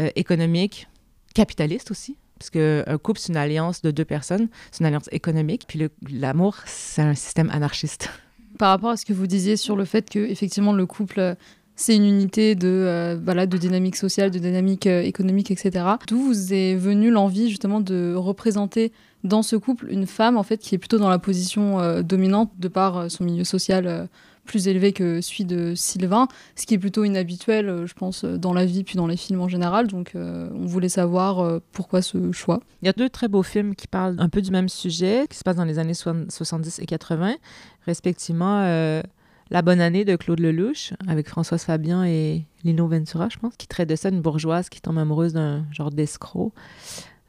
euh, 0.00 0.08
économique, 0.16 0.88
capitaliste 1.34 1.90
aussi. 1.90 2.16
Parce 2.38 2.48
qu'un 2.48 2.98
couple, 2.98 3.20
c'est 3.20 3.28
une 3.28 3.36
alliance 3.36 3.82
de 3.82 3.90
deux 3.90 4.06
personnes, 4.06 4.48
c'est 4.70 4.80
une 4.80 4.86
alliance 4.86 5.08
économique. 5.12 5.64
Puis 5.68 5.88
l'amour, 6.10 6.56
c'est 6.64 7.02
un 7.02 7.14
système 7.14 7.50
anarchiste. 7.50 8.08
Par 8.58 8.70
rapport 8.70 8.90
à 8.90 8.96
ce 8.96 9.04
que 9.04 9.12
vous 9.12 9.26
disiez 9.26 9.56
sur 9.56 9.76
le 9.76 9.84
fait 9.84 10.08
que 10.10 10.18
effectivement 10.18 10.72
le 10.72 10.86
couple 10.86 11.20
euh, 11.20 11.34
c'est 11.74 11.96
une 11.96 12.04
unité 12.04 12.54
de 12.54 12.68
euh, 12.68 13.18
voilà 13.22 13.46
de 13.46 13.56
dynamique 13.56 13.96
sociale, 13.96 14.30
de 14.30 14.38
dynamique 14.38 14.86
euh, 14.86 15.00
économique, 15.02 15.50
etc. 15.50 15.84
D'où 16.06 16.18
vous 16.18 16.52
est 16.52 16.74
venue 16.74 17.10
l'envie 17.10 17.48
justement 17.48 17.80
de 17.80 18.14
représenter 18.14 18.92
dans 19.24 19.42
ce 19.42 19.56
couple 19.56 19.86
une 19.90 20.06
femme 20.06 20.36
en 20.36 20.42
fait 20.42 20.58
qui 20.58 20.74
est 20.74 20.78
plutôt 20.78 20.98
dans 20.98 21.08
la 21.08 21.18
position 21.18 22.02
dominante 22.02 22.50
de 22.58 22.66
par 22.68 23.08
son 23.08 23.22
milieu 23.22 23.44
social 23.44 24.08
plus 24.44 24.66
élevé 24.66 24.92
que 24.92 25.20
celui 25.20 25.44
de 25.44 25.74
Sylvain, 25.76 26.26
ce 26.56 26.66
qui 26.66 26.74
est 26.74 26.78
plutôt 26.78 27.04
inhabituel, 27.04 27.84
je 27.86 27.94
pense, 27.94 28.24
dans 28.24 28.52
la 28.52 28.66
vie 28.66 28.82
puis 28.82 28.96
dans 28.96 29.06
les 29.06 29.16
films 29.16 29.40
en 29.40 29.46
général. 29.46 29.86
Donc 29.86 30.10
on 30.16 30.66
voulait 30.66 30.88
savoir 30.88 31.60
pourquoi 31.70 32.02
ce 32.02 32.32
choix. 32.32 32.58
Il 32.82 32.86
y 32.86 32.88
a 32.88 32.92
deux 32.92 33.08
très 33.08 33.28
beaux 33.28 33.44
films 33.44 33.76
qui 33.76 33.86
parlent 33.86 34.16
un 34.18 34.28
peu 34.28 34.42
du 34.42 34.50
même 34.50 34.68
sujet, 34.68 35.26
qui 35.30 35.38
se 35.38 35.44
passent 35.44 35.54
dans 35.54 35.64
les 35.64 35.78
années 35.78 35.94
soix- 35.94 36.16
70 36.28 36.80
et 36.80 36.86
80, 36.86 37.36
respectivement 37.86 38.62
euh, 38.62 39.02
La 39.50 39.62
bonne 39.62 39.80
année 39.80 40.04
de 40.04 40.16
Claude 40.16 40.40
Lelouch, 40.40 40.92
avec 41.08 41.28
Françoise 41.28 41.64
Fabian 41.64 42.04
et 42.04 42.44
Lino 42.64 42.86
Ventura, 42.86 43.28
je 43.28 43.38
pense, 43.38 43.56
qui 43.56 43.66
traite 43.66 43.88
de 43.88 43.96
ça, 43.96 44.08
une 44.08 44.20
bourgeoise 44.20 44.68
qui 44.68 44.80
tombe 44.80 44.98
amoureuse 44.98 45.32
d'un 45.32 45.66
genre 45.70 45.90
d'escroc, 45.90 46.52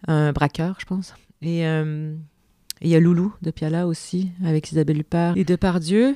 un 0.07 0.31
braqueur, 0.31 0.77
je 0.79 0.85
pense. 0.85 1.13
Et 1.41 1.65
euh, 1.67 2.15
il 2.81 2.89
y 2.89 2.95
a 2.95 2.99
Loulou 2.99 3.33
de 3.41 3.51
Piala 3.51 3.87
aussi, 3.87 4.31
avec 4.45 4.71
Isabelle 4.71 4.99
Huppert 4.99 5.33
et 5.35 5.43
Depardieu, 5.43 6.15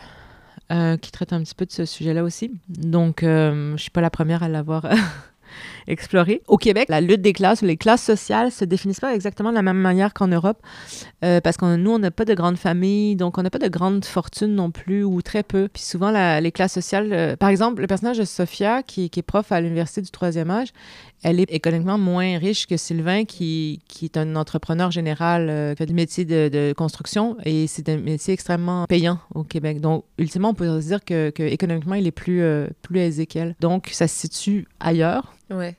euh, 0.72 0.98
qui 0.98 1.12
traite 1.12 1.34
un 1.34 1.42
petit 1.42 1.56
peu 1.56 1.66
de 1.66 1.72
ce 1.72 1.86
sujet-là 1.86 2.24
aussi. 2.24 2.52
Donc, 2.68 3.24
euh, 3.24 3.76
je 3.78 3.82
suis 3.82 3.92
pas 3.92 4.02
la 4.02 4.10
première 4.10 4.44
à 4.44 4.50
l'avoir 4.50 4.86
explorer. 5.88 6.42
Au 6.48 6.58
Québec, 6.58 6.88
la 6.90 7.02
lutte 7.02 7.22
des 7.22 7.34
classes, 7.34 7.62
les 7.62 7.78
classes 7.78 8.04
sociales 8.04 8.52
se 8.52 8.66
définissent 8.66 9.00
pas 9.00 9.14
exactement 9.14 9.50
de 9.50 9.56
la 9.56 9.62
même 9.62 9.78
manière 9.78 10.14
qu'en 10.14 10.28
Europe, 10.28 10.62
euh, 11.24 11.42
parce 11.42 11.58
que 11.58 11.76
nous, 11.76 11.92
on 11.92 12.00
n'a 12.00 12.12
pas 12.12 12.26
de 12.26 12.34
grandes 12.34 12.58
familles, 12.58 13.16
donc 13.16 13.38
on 13.38 13.44
n'a 13.44 13.50
pas 13.50 13.60
de 13.60 13.68
grandes 13.68 14.06
fortunes 14.06 14.54
non 14.54 14.72
plus, 14.72 15.04
ou 15.04 15.22
très 15.22 15.44
peu. 15.44 15.68
Puis 15.72 15.84
souvent, 15.84 16.12
les 16.40 16.52
classes 16.52 16.74
sociales, 16.74 17.10
euh, 17.12 17.36
par 17.36 17.50
exemple, 17.50 17.82
le 17.82 17.88
personnage 17.88 18.18
de 18.18 18.26
Sophia, 18.26 18.84
qui, 18.84 19.10
qui 19.10 19.20
est 19.20 19.24
prof 19.24 19.52
à 19.52 19.62
l'université 19.62 20.02
du 20.02 20.12
troisième 20.12 20.52
âge, 20.52 20.70
elle 21.24 21.40
est 21.40 21.52
économiquement 21.52 21.98
moins 21.98 22.38
riche 22.38 22.68
que 22.68 22.78
Sylvain, 22.78 23.26
qui, 23.26 23.82
qui 23.88 24.06
est 24.06 24.18
un 24.18 24.36
entrepreneur 24.36 24.92
général, 24.92 25.48
euh, 25.50 25.74
qui 25.74 25.78
fait 25.80 25.86
du 25.88 25.94
métier 25.94 26.26
de, 26.26 26.74
construction, 26.78 27.38
et 27.44 27.68
c'est 27.68 27.90
un 27.90 27.98
métier 27.98 28.34
extrêmement 28.34 28.86
payant 28.86 29.20
au 29.34 29.44
Québec. 29.44 29.82
Donc, 29.82 30.04
ultimement, 30.18 30.50
on 30.50 30.54
peut 30.54 30.82
se 30.82 30.88
dire 30.88 31.04
que, 31.04 31.30
que 31.30 31.44
économiquement, 31.44 31.96
il 31.96 32.06
est 32.06 32.12
plus, 32.12 32.44
plus 32.82 33.00
aisé 33.00 33.26
qu'elle. 33.26 33.56
Donc, 33.60 33.90
ça 33.92 34.08
se 34.08 34.16
situe 34.16 34.68
ailleurs. 34.80 35.34
Ouais. 35.50 35.76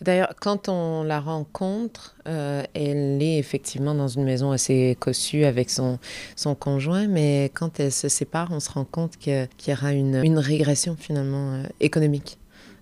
D'ailleurs, 0.00 0.32
quand 0.40 0.68
on 0.68 1.02
la 1.02 1.20
rencontre, 1.20 2.16
euh, 2.26 2.62
elle 2.74 3.22
est 3.22 3.38
effectivement 3.38 3.94
dans 3.94 4.08
une 4.08 4.24
maison 4.24 4.50
assez 4.50 4.96
cossue 4.98 5.44
avec 5.44 5.70
son, 5.70 5.98
son 6.36 6.54
conjoint, 6.54 7.06
mais 7.06 7.50
quand 7.54 7.78
elle 7.78 7.92
se 7.92 8.08
sépare, 8.08 8.48
on 8.50 8.60
se 8.60 8.70
rend 8.70 8.84
compte 8.84 9.16
qu'il 9.16 9.48
y 9.66 9.72
aura 9.72 9.92
une, 9.92 10.24
une 10.24 10.38
régression 10.38 10.96
finalement 10.98 11.52
euh, 11.52 11.64
économique. 11.80 12.38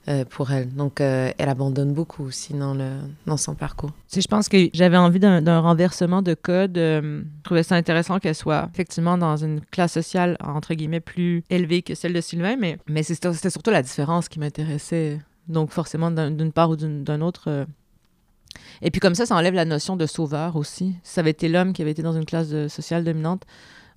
Euh, 0.08 0.24
pour 0.24 0.52
elle. 0.52 0.72
Donc, 0.72 1.00
elle 1.00 1.34
abandonne 1.48 1.92
beaucoup 1.92 2.22
aussi 2.22 2.54
dans, 2.54 2.74
le, 2.74 2.90
dans 3.26 3.36
son 3.36 3.56
parcours. 3.56 3.90
Si 4.06 4.22
je 4.22 4.28
pense 4.28 4.48
que 4.48 4.70
j'avais 4.72 4.96
envie 4.96 5.18
d'un 5.18 5.58
renversement 5.58 6.22
de 6.22 6.34
code. 6.34 6.78
Euh, 6.78 7.22
je 7.38 7.42
trouvais 7.42 7.64
ça 7.64 7.74
intéressant 7.74 8.20
qu'elle 8.20 8.36
soit 8.36 8.68
effectivement 8.72 9.18
dans 9.18 9.36
une 9.36 9.60
classe 9.62 9.94
sociale, 9.94 10.36
entre 10.38 10.74
guillemets, 10.74 11.00
plus 11.00 11.42
élevée 11.50 11.82
que 11.82 11.96
celle 11.96 12.12
de 12.12 12.20
Sylvain, 12.20 12.54
mais, 12.56 12.78
mais 12.86 13.02
c'était 13.02 13.50
surtout 13.50 13.72
la 13.72 13.82
différence 13.82 14.28
qui 14.28 14.38
m'intéressait. 14.38 15.18
Donc, 15.48 15.70
forcément, 15.70 16.10
d'une 16.10 16.52
part 16.52 16.70
ou 16.70 16.76
d'un 16.76 17.20
autre. 17.20 17.66
Et 18.82 18.90
puis, 18.90 19.00
comme 19.00 19.14
ça, 19.14 19.26
ça 19.26 19.36
enlève 19.36 19.54
la 19.54 19.64
notion 19.64 19.96
de 19.96 20.06
sauveur 20.06 20.56
aussi. 20.56 20.96
Si 21.02 21.14
ça 21.14 21.20
avait 21.20 21.30
été 21.30 21.48
l'homme 21.48 21.72
qui 21.72 21.82
avait 21.82 21.90
été 21.92 22.02
dans 22.02 22.14
une 22.14 22.24
classe 22.24 22.48
sociale 22.68 23.04
dominante, 23.04 23.44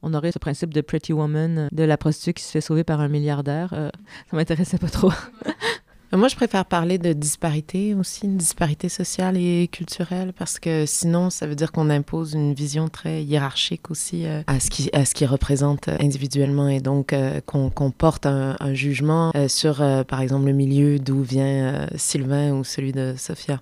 on 0.02 0.14
aurait 0.14 0.32
ce 0.32 0.40
principe 0.40 0.74
de 0.74 0.82
pretty 0.82 1.12
woman, 1.12 1.68
de 1.72 1.84
la 1.84 1.98
prostituée 1.98 2.34
qui 2.34 2.44
se 2.44 2.52
fait 2.52 2.62
sauver 2.62 2.84
par 2.84 3.02
un 3.02 3.08
milliardaire. 3.08 3.72
ça 3.72 4.38
m'intéressait 4.38 4.78
pas 4.78 4.90
trop. 4.90 5.12
Moi, 6.12 6.28
je 6.28 6.36
préfère 6.36 6.66
parler 6.66 6.98
de 6.98 7.14
disparité 7.14 7.94
aussi, 7.94 8.26
une 8.26 8.38
disparité 8.38 8.90
sociale 8.90 9.38
et 9.38 9.70
culturelle, 9.72 10.34
parce 10.36 10.58
que 10.58 10.88
sinon, 10.88 11.30
ça 11.30 11.46
veut 11.46 11.54
dire 11.54 11.72
qu'on 11.72 11.92
impose 11.92 12.34
une 12.34 12.56
vision 12.56 12.90
très 12.90 13.24
hiérarchique 13.24 13.92
aussi 13.92 14.26
euh, 14.26 14.42
à, 14.48 14.60
ce 14.60 15.14
qui, 15.14 15.26
représente 15.28 15.88
individuellement 15.88 16.68
et 16.68 16.80
donc 16.80 17.14
euh, 17.14 17.42
qu'on 17.46 17.92
porte 17.92 18.26
un, 18.26 18.56
jugement 18.74 19.32
euh, 19.36 19.48
sur, 19.48 19.84
par 20.08 20.22
exemple, 20.22 20.48
le 20.48 20.54
milieu 20.54 20.98
d'où 20.98 21.22
vient 21.22 21.88
Sylvain 21.96 22.54
ou 22.54 22.64
celui 22.64 22.92
de 22.92 23.14
Sophia. 23.16 23.62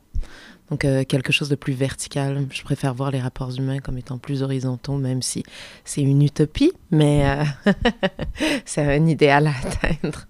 Donc 0.70 0.82
quelque 0.82 1.32
chose 1.32 1.50
de 1.50 1.56
plus 1.56 1.74
vertical. 1.74 2.46
Je 2.52 2.62
préfère 2.64 2.94
voir 2.94 3.12
les 3.12 3.20
rapports 3.20 3.58
humains 3.58 3.80
comme 3.80 3.98
étant 3.98 4.18
plus 4.18 4.42
horizontaux, 4.42 4.98
même 4.98 5.22
si 5.22 5.44
c'est 5.86 6.02
une 6.02 6.22
utopie, 6.22 6.74
mais 6.92 7.26
c'est 8.66 8.82
un 8.82 9.06
idéal 9.06 9.48
à 9.48 9.52
atteindre. 9.52 10.28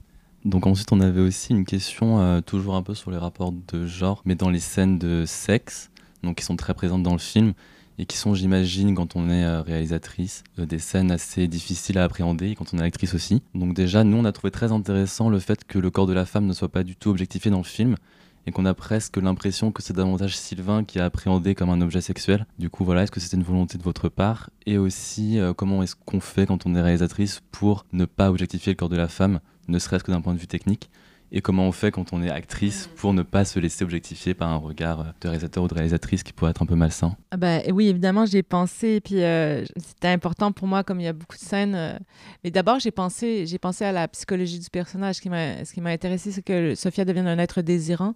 Donc 0.47 0.65
ensuite, 0.65 0.93
on 0.93 1.01
avait 1.01 1.19
aussi 1.19 1.51
une 1.51 1.65
question 1.65 2.21
euh, 2.21 2.39
toujours 2.39 2.75
un 2.75 2.81
peu 2.81 2.95
sur 2.95 3.11
les 3.11 3.17
rapports 3.17 3.51
de 3.51 3.85
genre, 3.85 4.21
mais 4.23 4.35
dans 4.35 4.49
les 4.49 4.61
scènes 4.61 4.97
de 4.97 5.25
sexe, 5.27 5.91
donc 6.23 6.37
qui 6.37 6.45
sont 6.45 6.55
très 6.55 6.73
présentes 6.73 7.03
dans 7.03 7.11
le 7.11 7.17
film 7.17 7.51
et 7.97 8.05
qui 8.05 8.15
sont, 8.15 8.33
j'imagine, 8.33 8.95
quand 8.95 9.17
on 9.17 9.29
est 9.29 9.43
euh, 9.43 9.61
réalisatrice, 9.61 10.45
euh, 10.57 10.65
des 10.65 10.79
scènes 10.79 11.11
assez 11.11 11.49
difficiles 11.49 11.97
à 11.97 12.05
appréhender, 12.05 12.55
quand 12.55 12.73
on 12.73 12.77
est 12.77 12.83
actrice 12.83 13.13
aussi. 13.13 13.41
Donc 13.55 13.73
déjà, 13.73 14.05
nous, 14.05 14.15
on 14.15 14.23
a 14.23 14.31
trouvé 14.31 14.49
très 14.49 14.71
intéressant 14.71 15.29
le 15.29 15.39
fait 15.39 15.65
que 15.65 15.79
le 15.79 15.89
corps 15.89 16.07
de 16.07 16.13
la 16.13 16.25
femme 16.25 16.45
ne 16.45 16.53
soit 16.53 16.69
pas 16.69 16.83
du 16.83 16.95
tout 16.95 17.09
objectifié 17.09 17.51
dans 17.51 17.57
le 17.57 17.63
film, 17.63 17.97
et 18.45 18.51
qu'on 18.51 18.65
a 18.65 18.73
presque 18.73 19.17
l'impression 19.17 19.73
que 19.73 19.83
c'est 19.83 19.97
davantage 19.97 20.37
Sylvain 20.37 20.85
qui 20.85 20.97
a 20.99 21.03
appréhendé 21.03 21.55
comme 21.55 21.71
un 21.71 21.81
objet 21.81 21.99
sexuel. 21.99 22.45
Du 22.57 22.69
coup, 22.69 22.85
voilà, 22.85 23.03
est-ce 23.03 23.11
que 23.11 23.19
c'était 23.19 23.35
une 23.35 23.43
volonté 23.43 23.77
de 23.77 23.83
votre 23.83 24.07
part 24.07 24.49
Et 24.65 24.77
aussi, 24.77 25.37
comment 25.57 25.83
est-ce 25.83 25.97
qu'on 26.05 26.21
fait 26.21 26.45
quand 26.45 26.65
on 26.65 26.73
est 26.73 26.81
réalisatrice 26.81 27.41
pour 27.51 27.85
ne 27.91 28.05
pas 28.05 28.29
objectifier 28.29 28.71
le 28.71 28.77
corps 28.77 28.87
de 28.87 28.95
la 28.95 29.09
femme 29.09 29.41
ne 29.67 29.79
serait-ce 29.79 30.03
que 30.03 30.11
d'un 30.11 30.21
point 30.21 30.33
de 30.33 30.39
vue 30.39 30.47
technique 30.47 30.89
et 31.31 31.41
comment 31.41 31.67
on 31.67 31.71
fait 31.71 31.91
quand 31.91 32.13
on 32.13 32.23
est 32.23 32.29
actrice 32.29 32.89
pour 32.95 33.13
ne 33.13 33.21
pas 33.21 33.43
se 33.43 33.59
laisser 33.59 33.83
objectifier 33.83 34.33
par 34.33 34.49
un 34.49 34.55
regard 34.55 35.13
de 35.19 35.27
réalisateur 35.27 35.63
ou 35.63 35.67
de 35.67 35.73
réalisatrice 35.73 36.23
qui 36.23 36.31
pourrait 36.31 36.51
être 36.51 36.61
un 36.61 36.65
peu 36.65 36.75
malsain 36.75 37.17
ah 37.31 37.37
bah, 37.37 37.59
Oui, 37.71 37.89
évidemment, 37.89 38.25
j'ai 38.25 38.43
pensé, 38.43 38.95
et 38.95 39.01
puis 39.01 39.21
euh, 39.23 39.65
c'était 39.75 40.07
important 40.07 40.53
pour 40.53 40.67
moi, 40.67 40.83
comme 40.83 41.01
il 41.01 41.03
y 41.03 41.07
a 41.07 41.13
beaucoup 41.13 41.35
de 41.35 41.41
scènes. 41.41 41.75
Euh, 41.75 41.97
mais 42.43 42.51
d'abord, 42.51 42.79
j'ai 42.79 42.91
pensé, 42.91 43.45
j'ai 43.45 43.59
pensé 43.59 43.83
à 43.83 43.91
la 43.91 44.07
psychologie 44.07 44.59
du 44.59 44.69
personnage. 44.69 45.15
Ce 45.15 45.21
qui 45.21 45.81
m'a 45.81 45.89
intéressé, 45.89 46.31
c'est 46.31 46.43
que 46.43 46.75
Sophia 46.75 47.03
devienne 47.03 47.27
un 47.27 47.39
être 47.39 47.61
désirant 47.61 48.13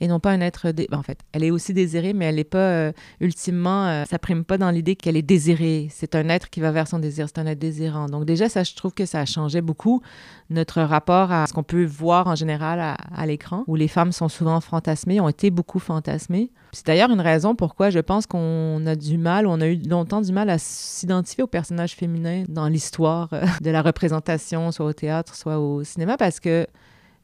et 0.00 0.08
non 0.08 0.20
pas 0.20 0.30
un 0.30 0.40
être... 0.40 0.70
Dé... 0.70 0.88
Ben, 0.90 0.98
en 0.98 1.02
fait, 1.02 1.20
elle 1.32 1.44
est 1.44 1.50
aussi 1.50 1.74
désirée, 1.74 2.12
mais 2.12 2.26
elle 2.26 2.36
n'est 2.36 2.44
pas, 2.44 2.58
euh, 2.58 2.92
ultimement, 3.20 3.86
euh, 3.86 4.04
ça 4.04 4.18
prime 4.18 4.44
pas 4.44 4.58
dans 4.58 4.70
l'idée 4.70 4.96
qu'elle 4.96 5.16
est 5.16 5.22
désirée. 5.22 5.88
C'est 5.90 6.14
un 6.14 6.28
être 6.28 6.50
qui 6.50 6.60
va 6.60 6.70
vers 6.72 6.88
son 6.88 6.98
désir, 6.98 7.26
c'est 7.28 7.40
un 7.40 7.46
être 7.46 7.58
désirant. 7.58 8.06
Donc 8.06 8.24
déjà, 8.24 8.48
ça, 8.48 8.64
je 8.64 8.74
trouve 8.74 8.94
que 8.94 9.06
ça 9.06 9.20
a 9.20 9.24
changé 9.24 9.60
beaucoup 9.60 10.02
notre 10.50 10.82
rapport 10.82 11.32
à 11.32 11.46
ce 11.46 11.52
qu'on 11.52 11.62
peut 11.62 11.84
voir 11.84 12.26
en 12.26 12.34
général 12.34 12.80
à, 12.80 13.26
l'écran, 13.26 13.64
où 13.66 13.76
les 13.76 13.88
femmes 13.88 14.12
sont 14.12 14.28
souvent 14.28 14.60
fantasmées, 14.60 15.20
ont 15.20 15.28
été 15.28 15.50
beaucoup 15.50 15.78
fantasmées. 15.78 16.50
C'est 16.72 16.86
d'ailleurs 16.86 17.10
une 17.10 17.20
raison 17.20 17.54
pourquoi 17.54 17.90
je 17.90 17.98
pense 17.98 18.26
qu'on 18.26 18.84
a 18.86 18.94
du 18.94 19.18
mal, 19.18 19.46
on 19.46 19.60
a 19.60 19.66
eu 19.66 19.76
longtemps 19.76 20.20
du 20.20 20.32
mal 20.32 20.50
à 20.50 20.58
s'identifier 20.58 21.44
aux 21.44 21.48
personnages 21.48 21.94
féminins 21.94 22.44
dans 22.48 22.68
l'histoire 22.68 23.28
euh, 23.32 23.44
de 23.60 23.70
la 23.70 23.82
représentation, 23.82 24.72
soit 24.72 24.86
au 24.86 24.92
théâtre, 24.92 25.34
soit 25.34 25.58
au 25.58 25.84
cinéma, 25.84 26.16
parce 26.16 26.40
que 26.40 26.66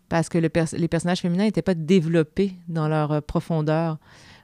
parce 0.09 0.29
que 0.29 0.39
les 0.39 0.49
personnages 0.89 1.21
féminins 1.21 1.45
n'étaient 1.45 1.63
pas 1.63 1.75
développés 1.75 2.55
dans 2.69 2.89
leur 2.89 3.13
euh, 3.13 3.21
profondeur. 3.21 3.99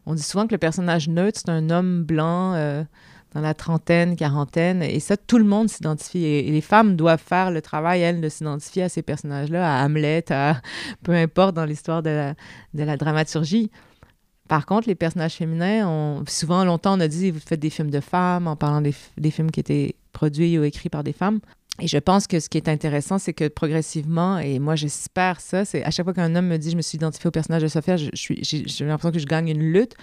On 0.06 0.14
dit 0.14 0.22
souvent 0.22 0.46
que 0.46 0.52
le 0.52 0.58
personnage 0.58 1.08
neutre, 1.08 1.40
c'est 1.42 1.50
un 1.50 1.70
homme 1.70 2.04
blanc 2.04 2.52
euh, 2.54 2.84
dans 3.32 3.40
la 3.40 3.54
trentaine, 3.54 4.16
quarantaine, 4.16 4.82
et 4.82 5.00
ça, 5.00 5.16
tout 5.16 5.38
le 5.38 5.44
monde 5.44 5.68
s'identifie. 5.68 6.24
Et, 6.24 6.50
les 6.50 6.60
femmes 6.60 6.96
doivent 6.96 7.22
faire 7.22 7.50
le 7.50 7.62
travail, 7.62 8.02
elles, 8.02 8.20
de 8.20 8.28
s'identifier 8.28 8.84
à 8.84 8.88
ces 8.88 9.02
personnages-là, 9.02 9.80
à 9.80 9.84
Hamlet, 9.84 10.30
à 10.30 10.60
peu 11.02 11.12
importe 11.12 11.54
dans 11.54 11.64
l'histoire 11.64 12.02
de 12.02 12.34
la, 12.74 12.96
dramaturgie. 12.96 13.70
Par 14.46 14.66
contre, 14.66 14.88
les 14.88 14.94
personnages 14.94 15.34
féminins, 15.34 16.22
souvent, 16.28 16.64
longtemps, 16.66 16.98
on 16.98 17.00
a 17.00 17.08
dit, 17.08 17.30
vous 17.30 17.40
faites 17.40 17.60
des 17.60 17.70
films 17.70 17.90
de 17.90 18.00
femmes 18.00 18.46
en 18.46 18.56
parlant 18.56 18.82
des 18.82 19.30
films 19.30 19.50
qui 19.50 19.60
étaient 19.60 19.96
produits 20.12 20.58
ou 20.58 20.64
écrits 20.64 20.90
par 20.90 21.02
des 21.02 21.14
femmes. 21.14 21.40
Et 21.80 21.88
je 21.88 21.98
pense 21.98 22.28
que 22.28 22.38
ce 22.38 22.48
qui 22.48 22.56
est 22.56 22.68
intéressant, 22.68 23.18
c'est 23.18 23.32
que 23.32 23.48
progressivement, 23.48 24.38
et 24.38 24.60
moi 24.60 24.76
j'espère 24.76 25.40
ça, 25.40 25.64
c'est 25.64 25.82
à 25.82 25.90
chaque 25.90 26.04
fois 26.04 26.14
qu'un 26.14 26.36
homme 26.36 26.46
me 26.46 26.56
dit 26.56 26.70
je 26.70 26.76
me 26.76 26.82
suis 26.82 26.96
identifié 26.96 27.26
au 27.26 27.32
personnage 27.32 27.62
de 27.62 27.68
Sophia, 27.68 27.96
j'ai 27.96 28.84
l'impression 28.84 29.10
que 29.10 29.18
je 29.18 29.26
gagne 29.26 29.48
une 29.48 29.72
lutte 29.72 29.94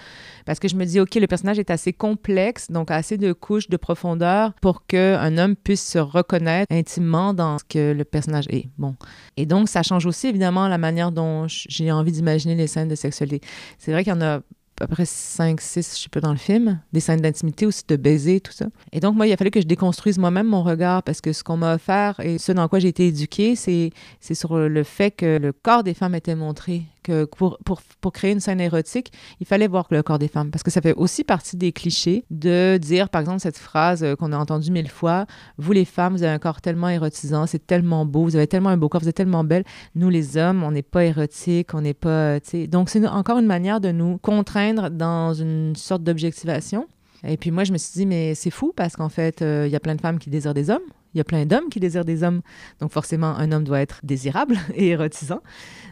parce 0.46 0.60
que 0.60 0.68
je 0.68 0.76
me 0.76 0.84
dis 0.84 1.00
ok, 1.00 1.16
le 1.16 1.28
personnage 1.28 1.60
est 1.60 1.72
assez 1.72 1.94
complexe, 1.94 2.70
donc 2.70 2.92
assez 2.92 3.18
de 3.18 3.32
couches, 3.32 3.70
de 3.70 3.78
profondeur 3.78 4.54
pour 4.62 4.86
qu'un 4.86 5.38
homme 5.38 5.56
puisse 5.56 5.86
se 5.86 6.00
reconnaître 6.00 6.74
intimement 6.74 7.34
dans 7.34 7.58
ce 7.58 7.64
que 7.64 7.94
le 7.94 8.04
personnage 8.04 8.46
est. 8.50 8.68
Bon. 8.78 8.96
Et 9.38 9.46
donc 9.46 9.70
ça 9.70 9.82
change 9.82 10.06
aussi 10.06 10.28
évidemment 10.28 10.68
la 10.68 10.78
manière 10.78 11.14
dont 11.14 11.48
j'ai 11.48 11.92
envie 11.92 12.12
d'imaginer 12.12 12.56
les 12.56 12.68
scènes 12.68 12.90
de 12.90 12.96
sexualité. 12.96 13.48
C'est 13.78 13.94
vrai 13.94 14.04
qu'il 14.04 14.12
y 14.12 14.16
en 14.16 14.22
a 14.22 14.42
à 14.82 14.88
peu 14.88 14.96
près 14.96 15.06
5, 15.06 15.62
6, 15.62 15.96
je 15.96 16.04
sais 16.04 16.10
pas, 16.10 16.20
dans 16.20 16.32
le 16.32 16.38
film, 16.38 16.80
des 16.94 17.00
scènes 17.00 17.22
d'intimité 17.22 17.66
aussi, 17.66 17.84
de 17.88 17.96
baiser, 17.96 18.40
tout 18.40 18.52
ça. 18.52 18.66
Et 18.92 19.00
donc, 19.00 19.16
moi, 19.16 19.28
il 19.28 19.34
a 19.34 19.38
fallu 19.38 19.52
que 19.52 19.62
je 19.62 19.68
déconstruise 19.68 20.18
moi-même 20.18 20.48
mon 20.48 20.64
regard 20.64 21.04
parce 21.04 21.22
que 21.22 21.34
ce 21.34 21.44
qu'on 21.44 21.58
m'a 21.58 21.76
offert 21.76 22.20
et 22.20 22.38
ce 22.38 22.52
dans 22.52 22.68
quoi 22.68 22.80
j'ai 22.80 22.90
été 22.90 23.08
éduquée, 23.08 23.56
c'est 23.56 23.92
sur 24.34 24.58
le 24.58 24.84
fait 24.84 25.12
que 25.12 25.38
le 25.38 25.54
corps 25.54 25.84
des 25.84 25.94
femmes 25.94 26.16
était 26.16 26.36
montré 26.36 26.84
que 27.04 27.26
pour, 27.26 27.58
pour, 27.66 27.82
pour, 28.02 28.12
créer 28.12 28.32
une 28.32 28.40
scène 28.40 28.62
érotique, 28.62 29.12
il 29.40 29.48
fallait 29.48 29.68
voir 29.68 29.88
le 29.90 30.04
corps 30.04 30.20
des 30.20 30.28
femmes. 30.28 30.52
Parce 30.52 30.64
que 30.64 30.72
ça 30.72 30.82
fait 30.82 30.94
aussi 30.94 31.24
partie 31.24 31.58
des 31.58 31.72
clichés 31.72 32.26
de 32.30 32.78
dire, 32.78 33.10
par 33.10 33.22
exemple, 33.22 33.40
cette 33.40 33.58
phrase 33.58 34.04
euh, 34.04 34.16
qu'on 34.16 34.32
a 34.32 34.38
entendue 34.38 34.72
mille 34.72 34.90
fois 34.90 35.26
Vous, 35.58 35.72
les 35.72 35.86
femmes, 35.86 36.14
vous 36.14 36.24
avez 36.24 36.32
un 36.32 36.40
corps 36.40 36.62
tellement 36.62 36.90
érotisant, 36.90 37.46
c'est 37.48 37.66
tellement 37.66 38.06
beau, 38.06 38.24
vous 38.24 38.36
avez 38.36 38.48
tellement 38.48 38.70
un 38.70 38.78
beau 38.78 38.90
corps, 38.90 39.02
vous 39.02 39.10
êtes 39.10 39.16
tellement 39.16 39.44
belle. 39.44 39.64
Nous, 39.96 40.10
les 40.10 40.38
hommes, 40.38 40.64
on 40.64 40.72
n'est 40.72 40.82
pas 40.82 41.06
érotiques, 41.06 41.74
on 41.74 41.82
n'est 41.82 41.94
pas. 41.94 42.40
Donc, 42.68 42.90
c'est 42.90 43.06
encore 43.08 43.40
une 43.40 43.48
manière 43.48 43.82
de 43.82 43.92
nous 43.92 44.18
contraindre 44.18 44.90
dans 44.90 45.34
une 45.34 45.76
sorte 45.76 46.04
d'objectivation. 46.04 46.88
Et 47.24 47.38
puis 47.38 47.52
moi, 47.52 47.64
je 47.64 47.72
me 47.72 47.78
suis 47.78 47.94
dit, 47.94 48.06
mais 48.06 48.36
c'est 48.36 48.50
fou 48.50 48.74
parce 48.76 48.96
qu'en 48.96 49.10
fait, 49.10 49.42
euh, 49.42 49.66
il 49.68 49.72
y 49.72 49.76
a 49.76 49.80
plein 49.80 49.96
de 49.96 50.02
femmes 50.02 50.20
qui 50.20 50.30
désirent 50.30 50.54
des 50.54 50.70
hommes. 50.70 50.82
Il 51.14 51.18
y 51.18 51.22
a 51.22 51.24
plein 51.24 51.46
d'hommes 51.46 51.70
qui 51.70 51.80
désirent 51.80 52.06
des 52.06 52.24
hommes. 52.24 52.42
Donc 52.80 52.92
forcément, 52.92 53.36
un 53.36 53.52
homme 53.52 53.64
doit 53.64 53.82
être 53.82 54.00
désirable 54.04 54.58
et 54.76 54.90
érotisant. 54.90 55.42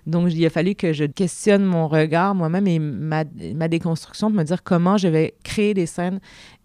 Donc 0.07 0.33
il 0.33 0.45
a 0.45 0.49
fallu 0.49 0.75
que 0.75 0.93
je 0.93 1.05
questionne 1.05 1.63
mon 1.63 1.87
regard 1.87 2.35
moi-même 2.35 2.67
et 2.67 2.79
ma, 2.79 3.23
déconstruction 3.67 4.29
pour 4.29 4.37
me 4.37 4.43
dire 4.43 4.63
comment 4.63 4.97
je 4.97 5.07
vais 5.07 5.35
créer 5.43 5.73
des 5.73 5.85
scènes 5.85 6.19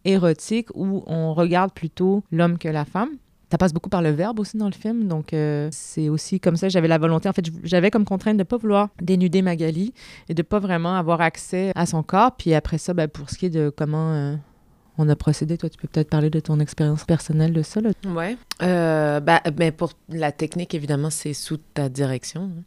érotiques 0.04 0.68
où 0.75 1.02
on 1.06 1.34
regarde 1.34 1.73
plutôt 1.73 2.23
l'homme 2.30 2.58
que 2.58 2.68
la 2.68 2.84
femme. 2.84 3.11
Ça 3.50 3.58
passe 3.58 3.73
beaucoup 3.73 3.90
par 3.90 4.02
le 4.02 4.11
verbe 4.11 4.40
aussi 4.40 4.56
dans 4.56 4.66
le 4.66 4.73
film, 4.73 5.06
donc 5.06 5.32
euh, 5.32 5.68
c'est 5.70 6.08
aussi 6.08 6.40
comme 6.40 6.56
ça. 6.56 6.68
J'avais 6.68 6.88
la 6.88 6.99
volonté, 6.99 7.28
en 7.28 7.32
fait, 7.32 7.44
j'avais 7.62 7.90
comme 7.92 8.04
contrainte 8.04 8.34
de 8.34 8.40
ne 8.40 8.44
pas 8.44 8.56
vouloir 8.56 8.88
dénuder 9.00 9.42
Magali 9.42 9.94
et 10.28 10.34
de 10.34 10.42
pas 10.42 10.58
vraiment 10.58 10.96
avoir 10.96 11.20
accès 11.20 11.70
à 11.76 11.87
son 11.87 12.02
corps. 12.02 12.32
Puis 12.37 12.52
après 12.52 12.78
ça, 12.78 12.94
ben, 12.94 13.06
pour 13.06 13.30
ce 13.30 13.38
qui 13.38 13.46
est 13.46 13.50
de 13.50 13.73
comment... 13.75 14.12
Euh, 14.12 14.37
on 14.98 15.08
a 15.08 15.16
procédé. 15.16 15.58
Toi, 15.58 15.68
tu 15.68 15.78
peux 15.78 15.88
peut-être 15.88 16.10
parler 16.10 16.30
de 16.30 16.40
ton 16.40 16.60
expérience 16.60 17.04
personnelle 17.04 17.52
de 17.52 17.62
ça. 17.62 17.80
Ouais. 18.06 18.36
Euh, 18.62 19.20
bah, 19.20 19.40
mais 19.58 19.72
pour 19.72 19.92
la 20.08 20.32
technique, 20.32 20.74
évidemment, 20.74 21.10
c'est 21.10 21.32
sous 21.34 21.56
ta 21.56 21.88
direction. 21.88 22.50
hein. 22.56 22.62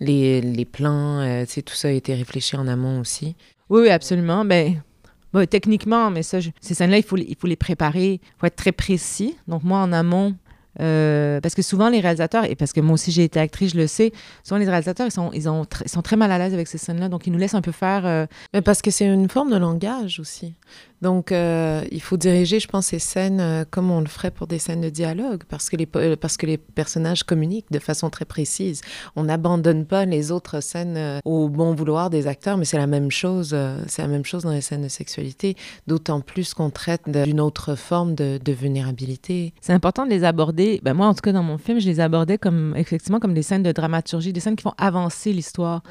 Les, 0.00 0.40
les 0.40 0.64
plans, 0.64 1.20
euh, 1.20 1.44
tout 1.46 1.74
ça 1.74 1.88
a 1.88 1.90
été 1.90 2.14
réfléchi 2.14 2.56
en 2.56 2.66
amont 2.68 3.00
aussi. 3.00 3.36
Oui, 3.68 3.82
oui, 3.82 3.88
absolument. 3.90 4.44
Ben, 4.44 4.76
techniquement, 5.48 6.10
mais 6.10 6.22
ça, 6.22 6.40
je- 6.40 6.50
ces 6.60 6.74
scènes-là, 6.74 6.96
il 6.98 7.02
faut, 7.04 7.16
les- 7.16 7.26
il 7.28 7.36
faut 7.36 7.46
les 7.46 7.56
préparer. 7.56 8.14
Il 8.14 8.20
faut 8.38 8.46
être 8.46 8.56
très 8.56 8.72
précis. 8.72 9.36
Donc, 9.46 9.62
moi, 9.62 9.78
en 9.78 9.92
amont, 9.92 10.34
euh, 10.80 11.40
parce 11.40 11.54
que 11.54 11.62
souvent, 11.62 11.88
les 11.88 12.00
réalisateurs, 12.00 12.44
et 12.44 12.54
parce 12.56 12.72
que 12.72 12.80
moi 12.80 12.94
aussi, 12.94 13.10
j'ai 13.12 13.24
été 13.24 13.38
actrice, 13.40 13.72
je 13.72 13.76
le 13.78 13.86
sais, 13.86 14.12
souvent, 14.44 14.58
les 14.58 14.66
réalisateurs, 14.66 15.06
ils 15.06 15.10
sont, 15.12 15.30
ils 15.32 15.48
ont 15.48 15.62
tr- 15.64 15.82
ils 15.84 15.88
sont 15.88 16.02
très 16.02 16.16
mal 16.16 16.32
à 16.32 16.38
l'aise 16.38 16.54
avec 16.54 16.66
ces 16.68 16.78
scènes-là. 16.78 17.08
Donc, 17.08 17.26
ils 17.26 17.32
nous 17.32 17.38
laissent 17.38 17.54
un 17.54 17.60
peu 17.60 17.72
faire. 17.72 18.06
euh, 18.06 18.26
Mais 18.54 18.62
parce 18.62 18.80
que 18.82 18.90
c'est 18.90 19.06
une 19.06 19.28
forme 19.28 19.50
de 19.50 19.56
langage 19.56 20.18
aussi. 20.20 20.54
Donc, 21.02 21.32
euh, 21.32 21.82
il 21.90 22.02
faut 22.02 22.16
diriger, 22.16 22.60
je 22.60 22.68
pense, 22.68 22.86
ces 22.86 22.98
scènes 22.98 23.40
euh, 23.40 23.64
comme 23.68 23.90
on 23.90 24.00
le 24.00 24.06
ferait 24.06 24.30
pour 24.30 24.46
des 24.46 24.58
scènes 24.58 24.82
de 24.82 24.90
dialogue, 24.90 25.44
parce 25.48 25.70
que 25.70 25.76
les, 25.76 25.88
euh, 25.96 26.16
parce 26.16 26.36
que 26.36 26.46
les 26.46 26.58
personnages 26.58 27.22
communiquent 27.22 27.70
de 27.70 27.78
façon 27.78 28.10
très 28.10 28.26
précise. 28.26 28.82
On 29.16 29.24
n'abandonne 29.24 29.86
pas 29.86 30.04
les 30.04 30.30
autres 30.30 30.60
scènes 30.62 30.96
euh, 30.96 31.20
au 31.24 31.48
bon 31.48 31.74
vouloir 31.74 32.10
des 32.10 32.26
acteurs, 32.26 32.58
mais 32.58 32.64
c'est 32.66 32.76
la 32.76 32.86
même 32.86 33.10
chose. 33.10 33.56
c'est 33.86 34.02
la 34.02 34.08
même 34.08 34.24
chose 34.24 34.42
dans 34.42 34.52
les 34.52 34.60
scènes 34.60 34.82
de 34.82 34.88
sexualité, 34.88 35.56
d'autant 35.86 36.20
plus 36.20 36.54
qu'on 36.54 36.70
traite 36.70 37.08
d'une 37.08 37.40
autre 37.40 37.74
forme 37.74 38.14
de, 38.14 38.38
de 38.42 38.52
vulnérabilité. 38.52 39.54
C'est 39.60 39.72
important 39.72 40.04
de 40.04 40.10
les 40.10 40.24
aborder. 40.24 40.80
Ben 40.82 40.94
moi, 40.94 41.06
en 41.06 41.14
tout 41.14 41.22
cas, 41.22 41.32
dans 41.32 41.42
mon 41.42 41.58
film, 41.58 41.80
je 41.80 41.86
les 41.86 42.00
abordais 42.00 42.38
comme 42.38 42.74
effectivement 42.76 43.20
comme 43.20 43.34
des 43.34 43.42
scènes 43.42 43.62
de 43.62 43.72
dramaturgie, 43.72 44.32
des 44.32 44.40
scènes 44.40 44.56
qui 44.56 44.62
font 44.62 44.74
avancer 44.76 45.32
l'histoire. 45.32 45.82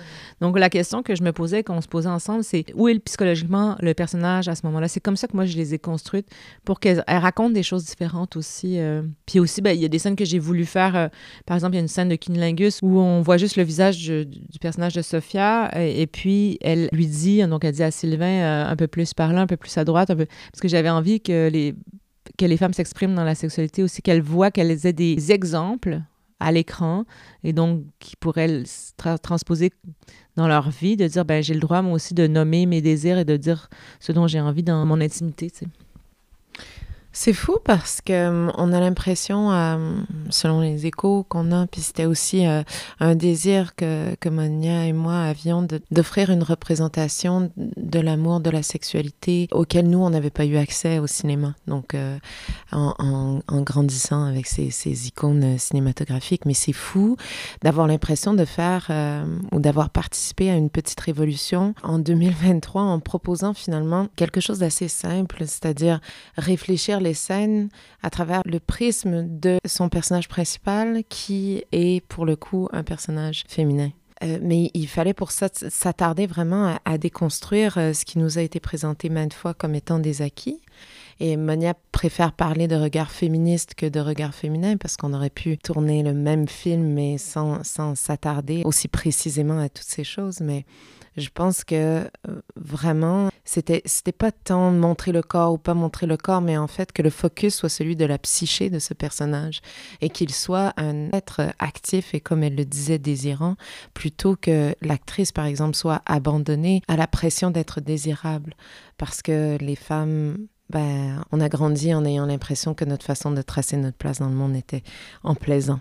Donc, 0.41 0.57
la 0.59 0.69
question 0.69 1.01
que 1.01 1.15
je 1.15 1.23
me 1.23 1.31
posais, 1.31 1.63
qu'on 1.63 1.81
se 1.81 1.87
posait 1.87 2.09
ensemble, 2.09 2.43
c'est 2.43 2.65
où 2.75 2.87
est 2.87 2.99
psychologiquement 2.99 3.75
le 3.79 3.93
personnage 3.93 4.47
à 4.47 4.55
ce 4.55 4.65
moment-là? 4.65 4.87
C'est 4.99 5.03
comme 5.03 5.15
ça 5.15 5.29
que 5.29 5.35
moi, 5.37 5.45
je 5.45 5.55
les 5.55 5.73
ai 5.73 5.79
construites 5.79 6.27
pour 6.65 6.81
qu'elles 6.81 7.05
elles 7.07 7.19
racontent 7.19 7.51
des 7.51 7.63
choses 7.63 7.85
différentes 7.85 8.35
aussi. 8.35 8.77
euh. 8.79 9.01
Puis 9.25 9.39
aussi, 9.39 9.61
ben, 9.61 9.71
il 9.71 9.81
y 9.81 9.85
a 9.85 9.87
des 9.87 9.97
scènes 9.97 10.17
que 10.17 10.25
j'ai 10.25 10.39
voulu 10.39 10.65
faire. 10.65 10.93
euh, 10.97 11.07
par 11.45 11.55
exemple, 11.55 11.75
il 11.75 11.77
y 11.77 11.79
a 11.79 11.81
une 11.81 11.87
scène 11.87 12.09
de 12.09 12.17
Kinilingus 12.17 12.81
où 12.81 12.99
on 12.99 13.21
voit 13.21 13.37
juste 13.37 13.55
le 13.55 13.63
visage 13.63 13.97
du, 13.97 14.59
personnage 14.59 14.95
de 14.95 15.01
Sophia 15.01 15.71
et, 15.73 16.01
et 16.01 16.05
puis 16.05 16.57
elle 16.59 16.89
lui 16.91 17.07
dit, 17.07 17.41
donc 17.47 17.63
elle 17.63 17.71
dit 17.71 17.83
à 17.83 17.91
Sylvain 17.91 18.25
euh, 18.25 18.65
un 18.67 18.75
peu 18.75 18.87
plus 18.87 19.13
par 19.13 19.31
là, 19.31 19.39
un 19.39 19.47
peu 19.47 19.55
plus 19.55 19.77
à 19.77 19.85
droite, 19.85 20.09
un 20.09 20.17
peu, 20.17 20.25
parce 20.25 20.59
que 20.59 20.67
j'avais 20.67 20.89
envie 20.89 21.21
que 21.21 21.47
les 21.47 21.75
que 22.37 22.45
les 22.45 22.57
femmes 22.57 22.73
s'expriment 22.73 23.15
dans 23.15 23.23
la 23.23 23.35
sexualité 23.35 23.83
aussi, 23.83 24.01
qu'elles 24.01 24.21
voient 24.21 24.51
qu'elles 24.51 24.85
aient 24.85 24.91
des 24.91 25.31
exemples 25.31 26.01
à 26.39 26.51
l'écran 26.51 27.05
et 27.43 27.53
donc 27.53 27.83
qui 27.99 28.15
pourraient 28.15 28.63
tra- 28.97 29.19
transposer 29.19 29.71
dans 30.35 30.47
leur 30.47 30.69
vie, 30.69 30.95
de 30.95 31.07
dire 31.07 31.25
ben 31.25 31.43
j'ai 31.43 31.53
le 31.53 31.59
droit 31.59 31.81
moi 31.81 31.93
aussi 31.93 32.13
de 32.13 32.27
nommer 32.27 32.65
mes 32.65 32.81
désirs 32.81 33.17
et 33.17 33.25
de 33.25 33.37
dire 33.37 33.69
ce 33.99 34.11
dont 34.11 34.27
j'ai 34.27 34.39
envie 34.39 34.63
dans 34.63 34.85
mon 34.85 35.01
intimité. 35.01 35.51
C'est 37.11 37.33
fou 37.33 37.57
parce 37.65 38.01
que 38.01 38.13
euh, 38.13 38.51
on 38.55 38.71
a 38.71 38.79
l'impression, 38.79 39.51
euh, 39.51 39.95
selon 40.29 40.61
les 40.61 40.85
échos 40.85 41.25
qu'on 41.27 41.51
a, 41.51 41.65
puis 41.65 41.81
c'était 41.81 42.05
aussi 42.05 42.45
euh, 42.45 42.61
un 42.99 43.15
désir 43.15 43.75
que, 43.75 44.13
que 44.19 44.29
Monia 44.29 44.85
et 44.85 44.93
moi 44.93 45.15
avions 45.23 45.67
d'offrir 45.89 46.29
une 46.29 46.43
représentation 46.43 47.51
de 47.57 47.99
l'amour, 47.99 48.41
de 48.41 48.51
la 48.51 48.61
sexualité 48.61 49.47
auquel 49.51 49.89
nous, 49.89 49.97
on 49.97 50.11
n'avait 50.11 50.29
pas 50.29 50.45
eu 50.45 50.55
accès 50.57 50.99
au 50.99 51.07
cinéma. 51.07 51.55
Donc, 51.65 51.95
euh, 51.95 52.17
en, 52.71 52.93
en- 52.99 53.39
en 53.47 53.61
grandissant 53.61 54.23
avec 54.25 54.45
ces, 54.45 54.69
ces 54.69 55.07
icônes 55.07 55.57
cinématographiques. 55.57 56.45
Mais 56.45 56.53
c'est 56.53 56.73
fou 56.73 57.17
d'avoir 57.63 57.87
l'impression 57.87 58.35
de 58.35 58.45
faire 58.45 58.85
euh, 58.91 59.25
ou 59.51 59.59
d'avoir 59.59 59.89
participé 59.89 60.51
à 60.51 60.55
une 60.55 60.69
petite 60.69 60.99
révolution 60.99 61.73
en 61.81 61.97
2023 61.97 62.83
en 62.83 62.99
proposant 62.99 63.55
finalement 63.55 64.07
quelque 64.15 64.39
chose 64.41 64.59
d'assez 64.59 64.87
simple, 64.87 65.37
c'est-à-dire 65.39 65.99
réfléchir 66.37 66.98
les 66.99 67.13
scènes 67.13 67.69
à 68.01 68.09
travers 68.09 68.41
le 68.45 68.59
prisme 68.59 69.25
de 69.27 69.57
son 69.65 69.89
personnage 69.89 70.27
principal 70.27 71.03
qui 71.09 71.63
est 71.71 72.05
pour 72.07 72.25
le 72.25 72.35
coup 72.35 72.69
un 72.71 72.83
personnage 72.83 73.43
féminin. 73.47 73.91
Euh, 74.21 74.37
mais 74.41 74.69
il 74.73 74.87
fallait 74.87 75.13
pour 75.13 75.31
ça 75.31 75.47
s'attarder 75.53 76.27
vraiment 76.27 76.75
à, 76.83 76.97
déconstruire 76.97 77.77
euh, 77.77 77.93
ce 77.93 78.03
qui 78.03 78.19
nous 78.19 78.37
a 78.37 78.41
été 78.41 78.59
présenté 78.59 79.09
maintes 79.09 79.33
fois 79.33 79.53
comme 79.53 79.75
étant 79.75 79.99
des 79.99 80.21
acquis. 80.21 80.61
Et 81.21 81.37
Monia 81.37 81.73
préfère 81.91 82.33
parler 82.33 82.67
de 82.67 82.75
regard 82.75 83.11
féministe 83.11 83.75
que 83.75 83.85
de 83.85 83.99
regard 83.99 84.33
féminin 84.33 84.77
parce 84.77 84.97
qu'on 84.97 85.13
aurait 85.13 85.29
pu 85.29 85.57
tourner 85.57 86.03
le 86.03 86.13
même 86.13 86.47
film 86.47 86.93
mais 86.93 87.17
sans, 87.17 87.63
sans 87.63 87.95
s'attarder 87.95 88.61
aussi 88.65 88.87
précisément 88.87 89.59
à 89.59 89.69
toutes 89.69 89.87
ces 89.87 90.03
choses. 90.03 90.39
Mais 90.41 90.65
je 91.19 91.29
pense 91.33 91.63
que 91.63 91.75
euh, 92.27 92.41
vraiment, 92.55 93.29
c'était, 93.45 93.81
c'était 93.85 94.11
pas 94.11 94.31
tant 94.31 94.71
montrer 94.71 95.11
le 95.11 95.21
corps 95.21 95.53
ou 95.53 95.57
pas 95.57 95.73
montrer 95.73 96.07
le 96.07 96.17
corps, 96.17 96.41
mais 96.41 96.57
en 96.57 96.67
fait 96.67 96.91
que 96.91 97.01
le 97.01 97.09
focus 97.09 97.55
soit 97.55 97.69
celui 97.69 97.95
de 97.95 98.05
la 98.05 98.17
psyché 98.17 98.69
de 98.69 98.79
ce 98.79 98.93
personnage 98.93 99.61
et 100.01 100.09
qu'il 100.09 100.33
soit 100.33 100.73
un 100.77 101.09
être 101.11 101.53
actif 101.59 102.13
et 102.13 102.19
comme 102.19 102.43
elle 102.43 102.55
le 102.55 102.65
disait, 102.65 102.97
désirant, 102.97 103.55
plutôt 103.93 104.35
que 104.35 104.75
l'actrice, 104.81 105.31
par 105.31 105.45
exemple, 105.45 105.75
soit 105.75 106.01
abandonnée 106.05 106.81
à 106.87 106.95
la 106.95 107.07
pression 107.07 107.51
d'être 107.51 107.81
désirable. 107.81 108.55
Parce 108.97 109.21
que 109.21 109.57
les 109.59 109.75
femmes, 109.75 110.37
ben, 110.69 111.23
on 111.31 111.41
a 111.41 111.49
grandi 111.49 111.93
en 111.93 112.05
ayant 112.05 112.25
l'impression 112.25 112.73
que 112.73 112.85
notre 112.85 113.05
façon 113.05 113.31
de 113.31 113.41
tracer 113.41 113.77
notre 113.77 113.97
place 113.97 114.19
dans 114.19 114.29
le 114.29 114.35
monde 114.35 114.55
était 114.55 114.83
en 115.23 115.35
plaisant. 115.35 115.79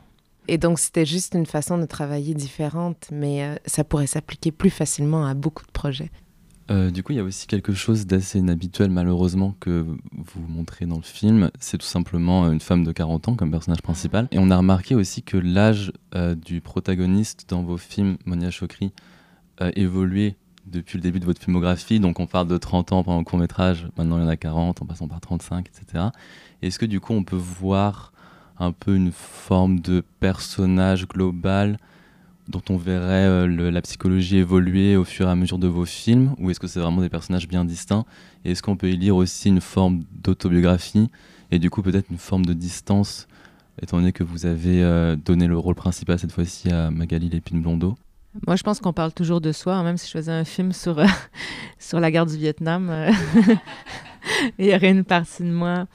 Et 0.49 0.57
donc, 0.57 0.79
c'était 0.79 1.05
juste 1.05 1.35
une 1.35 1.47
façon 1.47 1.77
de 1.77 1.85
travailler 1.85 2.35
différente, 2.35 3.09
mais 3.13 3.45
euh, 3.45 3.55
ça 3.67 3.85
pourrait 3.85 4.07
s'appliquer 4.07 4.51
plus 4.51 4.71
facilement 4.71 5.27
à 5.27 5.35
beaucoup 5.35 5.65
de 5.67 5.71
projets. 5.71 6.11
Euh, 6.71 6.91
du 6.91 7.03
coup, 7.03 7.13
il 7.13 7.17
y 7.17 7.21
a 7.21 7.25
aussi 7.25 7.47
quelque 7.47 7.73
chose 7.73 8.07
d'assez 8.07 8.39
inhabituel, 8.39 8.91
malheureusement, 8.91 9.55
que 9.61 9.87
vous 10.13 10.41
montrez 10.49 10.87
dans 10.87 10.97
le 10.97 11.03
film. 11.03 11.51
C'est 11.61 11.79
tout 11.79 11.87
simplement 11.87 12.51
une 12.51 12.61
femme 12.61 12.83
de 12.83 12.93
40 12.93 13.29
ans 13.29 13.35
comme 13.35 13.51
personnage 13.51 13.83
principal. 13.83 14.27
Et 14.33 14.39
on 14.39 14.51
a 14.51 14.57
remarqué 14.57 14.95
aussi 14.95 15.23
que 15.23 15.37
l'âge 15.37 15.93
euh, 16.15 16.35
du 16.35 16.63
protagoniste 16.63 17.47
dans 17.49 17.63
vos 17.63 17.77
films, 17.77 18.17
Monia 18.25 18.51
Chokri, 18.51 18.93
a 19.59 19.71
évolué 19.77 20.37
depuis 20.67 20.99
le 20.99 21.03
début 21.03 21.21
de 21.21 21.25
votre 21.27 21.43
filmographie. 21.43 22.01
Donc, 22.01 22.21
on 22.21 22.27
parle 22.27 22.49
de 22.49 22.57
30 22.57 22.93
ans 22.93 23.03
pendant 23.03 23.19
le 23.19 23.25
court 23.25 23.39
métrage, 23.39 23.87
maintenant 23.97 24.19
il 24.19 24.23
y 24.23 24.25
en 24.25 24.29
a 24.29 24.37
40, 24.37 24.83
en 24.83 24.87
passant 24.87 25.09
par 25.09 25.21
35, 25.21 25.69
etc. 25.69 26.05
Est-ce 26.63 26.79
que 26.79 26.87
du 26.87 27.01
coup, 27.01 27.13
on 27.13 27.25
peut 27.25 27.37
voir 27.37 28.13
un 28.59 28.73
peu 28.73 28.95
une 28.95 29.13
forme 29.13 29.81
de 29.81 30.03
personnage 30.21 31.07
global 31.07 31.79
dont 32.49 32.63
on 32.71 32.77
verrait 32.77 33.27
euh, 33.27 33.71
la 33.71 33.83
psychologie 33.83 34.39
évoluer 34.39 34.97
au 34.97 35.05
fur 35.05 35.29
et 35.29 35.31
à 35.31 35.35
mesure 35.35 35.59
de 35.59 35.69
vos 35.69 35.85
films 35.85 36.35
Ou 36.39 36.51
est-ce 36.51 36.59
que 36.59 36.67
c'est 36.67 36.81
vraiment 36.81 37.03
des 37.03 37.11
personnages 37.11 37.47
bien 37.47 37.65
distincts? 37.65 38.05
Et 38.45 38.53
est-ce 38.53 38.63
qu'on 38.63 38.77
peut 38.77 38.91
y 38.91 38.97
lire 38.97 39.17
aussi 39.17 39.49
une 39.49 39.61
forme 39.61 40.05
d'autobiographie 40.13 41.11
et 41.51 41.59
du 41.59 41.71
coup 41.71 41.83
peut-être 41.83 42.11
une 42.11 42.19
forme 42.19 42.45
de 42.45 42.53
distance, 42.53 43.27
étant 43.81 43.99
donné 43.99 44.13
que 44.13 44.25
vous 44.25 44.47
avez 44.47 44.83
euh, 44.83 45.17
donné 45.17 45.47
le 45.47 45.59
rôle 45.59 45.75
principal 45.75 46.19
cette 46.19 46.33
fois-ci 46.33 46.71
à 46.71 46.91
Magali 46.91 47.29
Lépine-Blondeau? 47.29 47.97
Moi, 48.47 48.57
je 48.57 48.63
pense 48.63 48.79
qu'on 48.81 48.93
parle 48.93 49.13
toujours 49.13 49.41
de 49.41 49.53
soi, 49.53 49.75
hein, 49.75 49.83
même 49.83 49.97
si 49.97 50.07
je 50.07 50.13
faisais 50.13 50.33
un 50.33 50.45
film 50.45 50.73
sur, 50.73 50.99
euh, 50.99 51.07
sur 51.79 52.01
la 52.01 52.11
guerre 52.11 52.27
du 52.27 52.37
Vietnam. 52.37 52.93
il 54.59 54.67
y 54.67 54.75
aurait 54.75 54.91
une 54.91 55.05
partie 55.05 55.43
de 55.43 55.51
moi. 55.51 55.87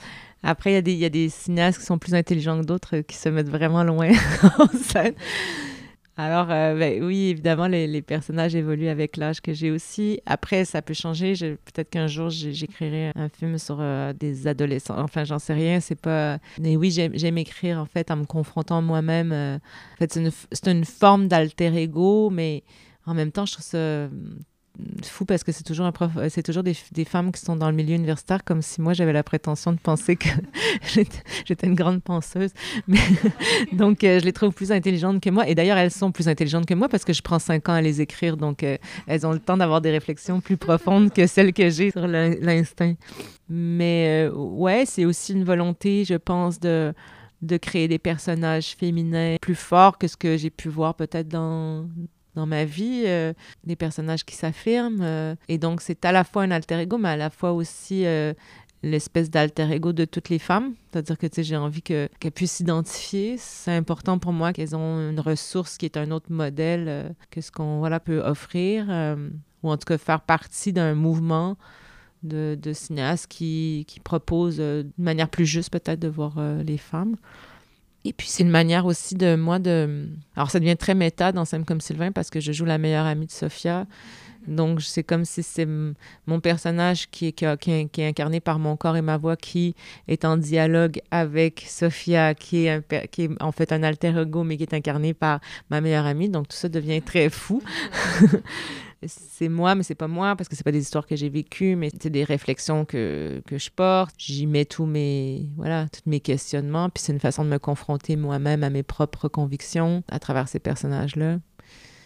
Après, 0.43 0.77
il 0.77 0.87
y, 0.89 0.95
y 0.95 1.05
a 1.05 1.09
des 1.09 1.29
cinéastes 1.29 1.79
qui 1.79 1.85
sont 1.85 1.97
plus 1.97 2.13
intelligents 2.13 2.59
que 2.59 2.65
d'autres, 2.65 2.97
euh, 2.97 3.01
qui 3.01 3.15
se 3.15 3.29
mettent 3.29 3.49
vraiment 3.49 3.83
loin 3.83 4.11
en 4.59 4.67
scène. 4.67 5.13
Alors, 6.15 6.51
euh, 6.51 6.77
ben 6.77 7.03
oui, 7.03 7.29
évidemment, 7.29 7.65
les, 7.65 8.01
personnages 8.03 8.53
évoluent 8.53 8.89
avec 8.89 9.17
l'âge 9.17 9.41
que 9.41 9.51
j'ai 9.51 9.71
aussi. 9.71 10.19
Après, 10.27 10.63
ça 10.63 10.83
peut 10.83 10.93
changer. 10.93 11.33
Peut-être 11.33 11.89
qu'un 11.89 12.05
jour, 12.05 12.29
j'écrirai 12.29 13.11
un 13.15 13.29
film 13.29 13.57
sur 13.57 13.77
euh, 13.79 14.13
des 14.13 14.45
adolescents. 14.45 14.99
Enfin, 14.99 15.23
j'en 15.23 15.39
sais 15.39 15.53
rien. 15.53 15.79
C'est 15.79 15.99
pas. 15.99 16.37
Mais 16.61 16.75
oui, 16.75 16.91
j'aime 16.91 17.37
écrire 17.39 17.79
en 17.79 17.85
fait 17.85 18.11
en 18.11 18.17
me 18.17 18.25
confrontant 18.25 18.83
moi-même. 18.83 19.31
En 19.31 19.97
fait, 19.97 20.13
c'est 20.13 20.67
une, 20.67 20.77
une 20.77 20.85
forme 20.85 21.27
d'alter 21.27 21.75
ego, 21.75 22.29
mais 22.29 22.63
en 23.07 23.15
même 23.15 23.31
temps, 23.31 23.47
je 23.47 23.53
trouve 23.53 23.65
ça 23.65 24.07
fou 25.03 25.25
parce 25.25 25.43
que 25.43 25.51
c'est 25.51 25.63
toujours 25.63 25.85
un 25.85 25.91
prof, 25.91 26.11
c'est 26.29 26.41
toujours 26.41 26.63
des, 26.63 26.73
femmes 27.05 27.31
qui 27.31 27.39
sont 27.39 27.55
dans 27.55 27.69
le 27.69 27.75
milieu 27.75 27.95
universitaire, 27.95 28.43
comme 28.43 28.61
si 28.61 28.81
moi 28.81 28.93
j'avais 28.93 29.13
la 29.13 29.23
prétention 29.23 29.71
de 29.71 29.77
penser 29.77 30.15
que 30.15 30.29
j'étais 31.45 31.67
une 31.67 31.75
grande 31.75 32.01
penseuse. 32.01 32.51
Mais 32.87 32.99
donc, 33.71 34.03
euh, 34.03 34.19
je 34.19 34.25
les 34.25 34.33
trouve 34.33 34.53
plus 34.53 34.71
intelligentes 34.71 35.21
que 35.21 35.29
moi. 35.29 35.47
Et 35.47 35.55
d'ailleurs, 35.55 35.77
elles 35.77 35.91
sont 35.91 36.11
plus 36.11 36.27
intelligentes 36.27 36.65
que 36.65 36.73
moi 36.73 36.89
parce 36.89 37.05
que 37.05 37.13
je 37.13 37.21
prends 37.21 37.39
cinq 37.39 37.69
ans 37.69 37.73
à 37.73 37.81
les 37.81 38.01
écrire. 38.01 38.35
Donc, 38.35 38.63
euh, 38.63 38.77
elles 39.05 39.27
ont 39.27 39.31
le 39.31 39.39
temps 39.39 39.57
d'avoir 39.57 39.81
des 39.81 39.91
réflexions 39.91 40.41
plus 40.41 40.57
profondes 40.57 41.13
que 41.13 41.27
celles 41.27 41.53
que 41.53 41.69
j'ai 41.69 41.91
sur 41.91 42.07
l'in- 42.07 42.35
l'instinct. 42.39 42.95
Mais 43.49 44.27
euh, 44.27 44.31
ouais, 44.33 44.85
c'est 44.87 45.05
aussi 45.05 45.33
une 45.33 45.43
volonté, 45.43 46.05
je 46.05 46.15
pense, 46.15 46.59
de 46.59 46.93
de 47.41 47.57
créer 47.57 47.89
des 47.89 47.99
personnages 47.99 48.73
féminins 48.79 49.35
plus 49.41 49.55
forts 49.55 49.97
que 49.97 50.07
ce 50.07 50.15
que 50.15 50.37
j'ai 50.37 50.49
pu 50.49 50.69
voir 50.69 50.95
peut-être 50.95 51.27
dans 51.27 51.85
dans 52.35 52.45
ma 52.45 52.65
vie, 52.65 53.03
euh, 53.05 53.33
des 53.63 53.75
personnages 53.75 54.25
qui 54.25 54.35
s'affirment. 54.35 55.01
euh, 55.01 55.35
et 55.47 55.57
donc, 55.57 55.81
c'est 55.81 56.03
à 56.05 56.11
la 56.11 56.23
fois 56.23 56.43
un 56.43 56.51
alter 56.51 56.79
ego, 56.79 56.97
mais 56.97 57.09
à 57.09 57.17
la 57.17 57.29
fois 57.29 57.51
aussi 57.51 58.05
euh, 58.05 58.33
l'espèce 58.81 59.29
d'alter 59.29 59.71
ego 59.71 59.93
de 59.93 60.05
toutes 60.05 60.29
les 60.29 60.39
femmes. 60.39 60.73
C'est-à-dire 60.91 61.17
que 61.17 61.27
j'ai 61.37 61.57
envie 61.57 61.81
que- 61.81 62.09
qu'elles 62.19 62.31
puissent 62.31 62.53
s'identifier. 62.53 63.35
C'est 63.37 63.75
important 63.75 64.19
pour 64.19 64.33
moi 64.33 64.51
qu'elles 64.51 64.75
ont 64.75 65.09
une 65.09 65.19
ressource 65.19 65.77
qui 65.77 65.85
est 65.85 65.97
un 65.97 66.11
autre 66.11 66.31
modèle 66.31 67.15
que 67.31 67.39
ce 67.39 67.51
qu'on 67.51 67.79
voilà, 67.79 67.99
peut 67.99 68.19
offrir, 68.19 68.87
ou 69.63 69.69
en 69.71 69.77
tout 69.77 69.85
cas 69.85 69.97
faire 69.97 70.21
partie 70.21 70.73
d'un 70.73 70.95
mouvement 70.95 71.55
de, 72.23 72.57
de 72.61 72.73
cinéastes 72.73 73.27
qui, 73.27 73.85
qui 73.87 73.99
proposent 74.01 74.59
une 74.59 74.91
manière 74.97 75.29
plus 75.29 75.45
juste 75.45 75.71
peut-être 75.71 75.99
de 75.99 76.09
voir 76.09 76.33
les 76.65 76.77
femmes. 76.77 77.15
Et 78.05 78.13
puis 78.13 78.27
c'est 78.27 78.43
une 78.43 78.49
manière 78.49 78.85
aussi 78.85 79.15
de 79.15 79.35
moi 79.35 79.59
de... 79.59 80.07
Alors 80.35 80.51
ça 80.51 80.59
devient 80.59 80.77
très 80.77 80.93
méta 80.93 81.31
dans 81.31 81.45
Sam 81.45 81.63
comme 81.63 81.81
Sylvain 81.81 82.11
parce 82.11 82.29
que 82.29 82.39
je 82.39 82.51
joue 82.51 82.65
la 82.65 82.77
meilleure 82.77 83.05
amie 83.05 83.27
de 83.27 83.31
Sophia. 83.31 83.85
Donc, 84.47 84.81
c'est 84.81 85.03
comme 85.03 85.25
si 85.25 85.41
c'est 85.41 85.67
mon 86.27 86.39
personnage 86.41 87.09
qui 87.09 87.27
est, 87.27 87.31
qui, 87.31 87.45
qui, 87.87 88.01
est, 88.01 88.07
incarné 88.07 88.39
par 88.39 88.59
mon 88.59 88.75
corps 88.75 88.97
et 88.97 89.01
ma 89.01 89.17
voix 89.17 89.37
qui 89.37 89.75
est 90.07 90.25
en 90.25 90.37
dialogue 90.37 90.99
avec 91.11 91.63
Sophia, 91.67 92.33
qui 92.33 92.65
est, 92.65 93.09
qui 93.09 93.23
est 93.23 93.41
en 93.41 93.51
fait 93.51 93.71
un 93.71 93.83
alter 93.83 94.13
ego, 94.21 94.43
mais 94.43 94.57
qui 94.57 94.63
est 94.63 94.73
incarné 94.73 95.13
par 95.13 95.39
ma 95.69 95.81
meilleure 95.81 96.05
amie. 96.05 96.29
Donc, 96.29 96.49
tout 96.49 96.57
ça 96.57 96.69
devient 96.69 97.01
très 97.01 97.29
fou. 97.29 97.61
c'est 99.07 99.49
moi, 99.49 99.75
mais 99.75 99.83
c'est 99.83 99.95
pas 99.95 100.07
moi, 100.07 100.35
parce 100.35 100.49
que 100.49 100.55
c'est 100.55 100.63
pas 100.63 100.71
des 100.71 100.81
histoires 100.81 101.05
que 101.05 101.15
j'ai 101.15 101.29
vécues, 101.29 101.75
mais 101.75 101.89
c'est 102.01 102.09
des 102.09 102.23
réflexions 102.23 102.85
que, 102.85 103.41
que 103.45 103.57
je 103.57 103.69
porte. 103.69 104.15
J'y 104.17 104.47
mets 104.47 104.65
tous 104.65 104.85
mes, 104.85 105.47
voilà, 105.57 105.87
tous 105.89 106.09
mes 106.09 106.19
questionnements, 106.19 106.89
puis 106.89 107.03
c'est 107.03 107.13
une 107.13 107.19
façon 107.19 107.43
de 107.43 107.49
me 107.49 107.59
confronter 107.59 108.15
moi-même 108.15 108.63
à 108.63 108.69
mes 108.69 108.83
propres 108.83 109.27
convictions 109.27 110.03
à 110.09 110.19
travers 110.19 110.47
ces 110.47 110.59
personnages-là. 110.59 111.39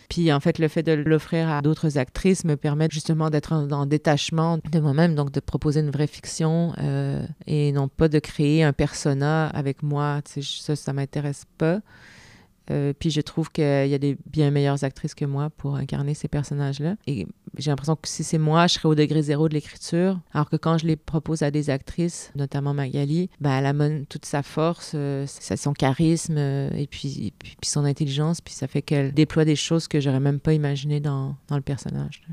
Puis 0.10 0.32
en 0.32 0.40
fait, 0.40 0.58
le 0.60 0.68
fait 0.68 0.84
de 0.84 0.94
l'offrir 0.94 1.50
à 1.50 1.62
d'autres 1.62 1.98
actrices 1.98 2.46
me 2.46 2.56
permet 2.56 2.88
justement 2.90 3.30
d'être 3.30 3.52
en, 3.54 3.86
détachement 3.86 4.60
de 4.72 4.80
moi-même, 4.80 5.16
donc 5.16 5.32
de 5.32 5.40
proposer 5.40 5.82
une 5.82 5.92
vraie 5.92 6.08
fiction 6.08 6.74
euh, 6.80 7.26
et 7.46 7.72
non 7.72 7.88
pas 7.88 8.08
de 8.08 8.20
créer 8.20 8.64
un 8.64 8.74
persona 8.74 9.48
avec 9.48 9.84
moi. 9.84 10.22
Ça, 10.26 10.76
ça 10.76 10.94
m'intéresse 10.94 11.46
pas. 11.58 11.82
Euh, 12.72 12.94
puis 12.98 13.10
je 13.10 13.22
trouve 13.22 13.52
qu'il 13.52 13.64
y 13.64 13.94
a 13.94 13.98
des 13.98 14.18
bien 14.26 14.52
meilleures 14.52 14.84
actrices 14.84 15.16
que 15.16 15.26
moi 15.26 15.50
pour 15.50 15.76
incarner 15.76 16.14
ces 16.14 16.28
personnages-là. 16.28 16.96
Et 17.08 17.28
j'ai 17.58 17.72
l'impression 17.72 17.96
que 17.96 18.08
si 18.08 18.24
c'est 18.24 18.38
moi, 18.38 18.68
je 18.68 18.76
serais 18.76 18.90
au 18.90 18.96
degré 18.96 19.22
zéro 19.22 19.48
de 19.48 19.54
l'écriture. 19.54 20.20
Alors 20.34 20.50
que 20.50 20.56
quand 20.56 20.78
je 20.78 20.86
les 20.86 20.96
propose 20.96 21.44
à 21.44 21.52
des 21.52 21.70
actrices, 21.70 22.32
notamment 22.36 22.74
Magali, 22.74 23.30
ben, 23.40 23.52
elle 23.58 23.66
amène 23.66 24.06
toute 24.06 24.26
sa 24.26 24.44
force, 24.44 24.92
euh, 24.96 25.26
son 25.28 25.74
charisme 25.74 26.36
euh, 26.38 26.70
et, 26.76 26.88
puis, 26.88 27.34
puis, 27.40 27.70
son 27.70 27.86
intelligence. 27.86 28.42
Puis 28.42 28.54
ça 28.54 28.68
fait 28.68 28.82
qu'elle 28.82 29.14
déploie 29.14 29.46
des 29.46 29.56
choses 29.56 29.88
que 29.88 30.00
j'aurais 30.00 30.20
même 30.20 30.40
pas 30.40 30.54
imaginées 30.54 31.00
dans, 31.00 31.36
dans 31.48 31.56
le 31.56 31.62
personnage. 31.62 32.24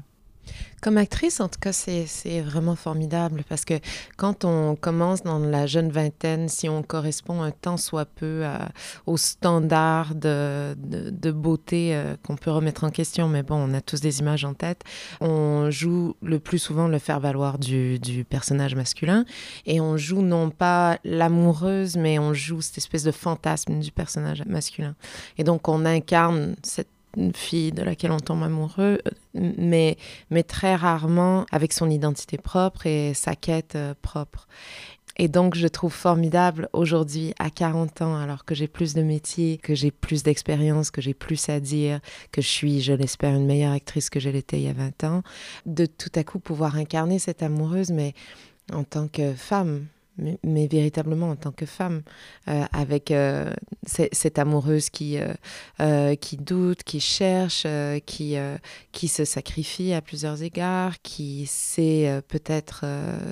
Comme 0.85 0.99
actrice, 0.99 1.41
en 1.41 1.49
tout 1.49 1.59
cas, 1.59 1.73
c'est 1.73 2.43
vraiment 2.43 2.77
formidable 2.77 3.43
parce 3.49 3.65
que 3.65 3.75
quand 4.19 4.45
on 4.45 4.77
commence 4.77 5.23
dans 5.23 5.39
la 5.39 5.67
jeune 5.67 5.91
vingtaine, 5.91 6.51
si 6.51 6.69
on 6.69 6.83
correspond 6.83 7.41
un 7.43 7.53
tant 7.53 7.79
soit 7.79 8.05
peu 8.05 8.45
à, 8.45 8.69
aux 9.07 9.17
standards 9.17 10.15
de, 10.15 10.75
beauté 11.31 11.95
euh, 11.95 12.17
qu'on 12.23 12.37
peut 12.37 12.51
remettre 12.51 12.85
en 12.85 12.91
question, 12.91 13.29
mais 13.29 13.43
bon, 13.43 13.57
on 13.57 13.73
a 13.73 13.81
tous 13.81 14.01
des 14.01 14.21
images 14.21 14.45
en 14.45 14.53
tête, 14.53 14.83
on 15.23 15.71
joue 15.71 16.17
le 16.21 16.39
plus 16.39 16.59
souvent 16.59 16.87
le 16.87 16.99
faire-valoir 16.99 17.59
du, 17.59 17.99
personnage 18.29 18.75
masculin 18.75 19.25
et 19.65 19.81
on 19.81 19.97
joue 19.97 20.21
non 20.21 20.51
pas 20.51 20.99
l'amoureuse, 21.05 21.97
mais 21.97 22.19
on 22.19 22.35
joue 22.35 22.61
cette 22.61 22.79
espèce 22.79 23.05
de 23.05 23.13
fantasme 23.13 23.81
du 23.81 23.91
personnage 23.91 24.43
masculin. 24.47 24.95
Et 25.39 25.45
donc, 25.45 25.69
on 25.69 25.87
incarne 25.87 26.57
cette 26.63 26.89
fille 27.35 27.73
de 27.73 27.83
laquelle 27.83 28.13
on 28.13 28.21
tombe 28.21 28.43
amoureux, 28.43 28.99
euh, 29.07 29.51
mais, 29.59 29.97
mais 30.31 30.43
très 30.43 30.75
rarement 30.75 31.47
avec 31.51 31.73
son 31.73 31.91
identité 31.91 32.39
propre 32.39 32.87
et 32.87 33.15
sa 33.15 33.35
quête 33.35 33.77
euh, 33.77 33.95
propre. 34.03 34.47
Et 35.17 35.29
donc, 35.29 35.55
je 35.55 35.69
trouve 35.69 35.93
formidable 35.93 36.69
aujourd'hui, 36.73 37.35
à 37.39 37.49
40 37.49 38.03
ans, 38.03 38.17
alors 38.17 38.45
que 38.45 38.55
j'ai 38.55 38.67
plus 38.67 38.95
de 38.95 39.03
métier, 39.03 39.59
que 39.59 39.75
j'ai 39.75 39.93
plus 39.93 40.25
d'expérience, 40.25 40.91
que 40.91 41.01
j'ai 41.01 41.15
plus 41.15 41.49
à 41.49 41.61
dire, 41.61 42.01
que 42.33 42.43
je 42.43 42.49
suis, 42.49 42.81
je 42.81 42.93
l'espère, 42.93 43.33
une 43.35 43.47
meilleure 43.47 43.73
actrice 43.73 44.11
que 44.11 44.19
je 44.19 44.29
l'étais 44.29 44.59
il 44.59 44.65
y 44.65 44.69
a 44.69 44.73
20 44.73 45.05
ans, 45.05 45.23
de 45.67 45.87
tout 45.87 46.11
à 46.17 46.25
coup 46.25 46.41
pouvoir 46.41 46.75
incarner 46.75 47.21
cette 47.21 47.45
amoureuse, 47.45 47.91
mais 47.93 48.13
en 48.73 48.83
tant 48.83 49.07
que 49.07 49.35
femme, 49.35 49.87
mais, 50.19 50.67
véritablement 50.67 51.31
en 51.31 51.37
tant 51.37 51.53
que 51.53 51.67
femme, 51.67 52.03
euh, 52.49 52.65
avec 52.73 53.11
euh, 53.11 53.53
cette 53.87 54.39
amoureuse 54.39 54.91
qui, 54.91 55.19
euh, 55.81 56.15
qui 56.17 56.37
doute, 56.37 56.83
qui 56.83 57.01
cherche, 57.01 57.67
qui, 58.07 58.37
qui 58.93 59.09
se 59.09 59.25
sacrifie 59.25 59.93
à 59.93 60.01
plusieurs 60.01 60.43
égards, 60.43 61.01
qui 61.03 61.47
sait 61.47 62.23
peut-être 62.29 62.85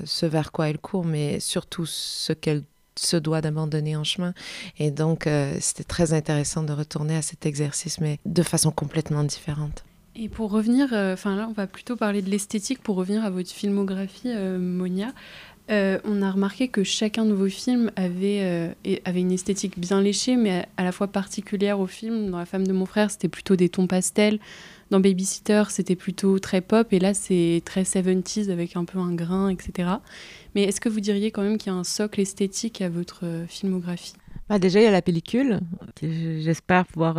ce 0.05 0.27
vers 0.27 0.53
quoi 0.53 0.69
elle 0.69 0.79
court, 0.79 1.05
mais 1.05 1.41
surtout 1.41 1.87
ce 1.87 2.33
qu'elle 2.33 2.63
se 2.97 3.17
doit 3.17 3.41
d'abandonner 3.41 3.97
en 3.97 4.05
chemin. 4.05 4.35
Et 4.79 4.91
donc, 4.91 5.29
c'était 5.61 5.85
très 5.85 6.13
intéressant 6.13 6.63
de 6.63 6.73
retourner 6.73 7.17
à 7.17 7.23
cet 7.23 7.47
exercice, 7.47 8.01
mais 8.01 8.19
de 8.27 8.43
façon 8.43 8.71
complètement 8.71 9.25
différente. 9.25 9.85
Et 10.15 10.29
pour 10.29 10.51
revenir, 10.51 10.89
enfin 10.93 11.37
là, 11.37 11.47
on 11.49 11.53
va 11.53 11.67
plutôt 11.67 11.97
parler 11.97 12.21
de 12.21 12.29
l'esthétique, 12.29 12.83
pour 12.83 12.97
revenir 12.97 13.25
à 13.25 13.31
votre 13.31 13.51
filmographie, 13.51 14.35
Monia. 14.59 15.13
Euh, 15.71 15.99
on 16.05 16.23
a 16.23 16.31
remarqué 16.31 16.69
que 16.69 16.83
chacun 16.83 17.25
de 17.25 17.33
vos 17.33 17.49
films 17.49 17.91
avait, 17.97 18.41
euh, 18.43 18.99
avait 19.05 19.21
une 19.21 19.33
esthétique 19.33 19.79
bien 19.79 20.01
léchée, 20.01 20.37
mais 20.37 20.67
à, 20.77 20.83
la 20.83 20.93
fois 20.93 21.07
particulière 21.07 21.79
au 21.79 21.87
film. 21.87 22.31
Dans 22.31 22.39
La 22.39 22.47
femme 22.47 22.67
de 22.67 22.73
mon 22.73 22.85
frère, 22.85 23.11
c'était 23.11 23.29
plutôt 23.29 23.57
des 23.57 23.69
tons 23.69 23.87
pastels. 23.87 24.39
Dans 24.91 25.01
Babysitter, 25.01 25.63
c'était 25.69 25.97
plutôt 25.97 26.39
très 26.39 26.61
pop. 26.61 26.93
Et 26.93 26.99
là, 26.99 27.15
c'est 27.15 27.63
très 27.65 27.83
70s 27.83 28.51
avec 28.51 28.77
un 28.77 28.85
peu 28.85 28.99
un 28.99 29.15
grain, 29.15 29.49
etc. 29.49 29.89
Mais 30.55 30.65
est-ce 30.65 30.81
que 30.81 30.89
vous 30.89 31.01
diriez 31.01 31.31
quand 31.31 31.43
même 31.43 31.59
qu'il 31.59 31.73
y 31.73 31.75
a 31.75 31.79
un 31.79 31.85
socle 31.85 32.21
esthétique 32.21 32.83
à 32.83 32.89
votre 32.89 33.25
euh, 33.25 33.47
filmographie? 33.47 34.15
Bah 34.49 34.59
Déjà, 34.59 34.81
il 34.81 34.85
y 34.85 34.87
a 34.87 34.91
la 34.91 35.03
pellicule. 35.03 35.61
J'espère 36.03 36.87
pouvoir 36.87 37.17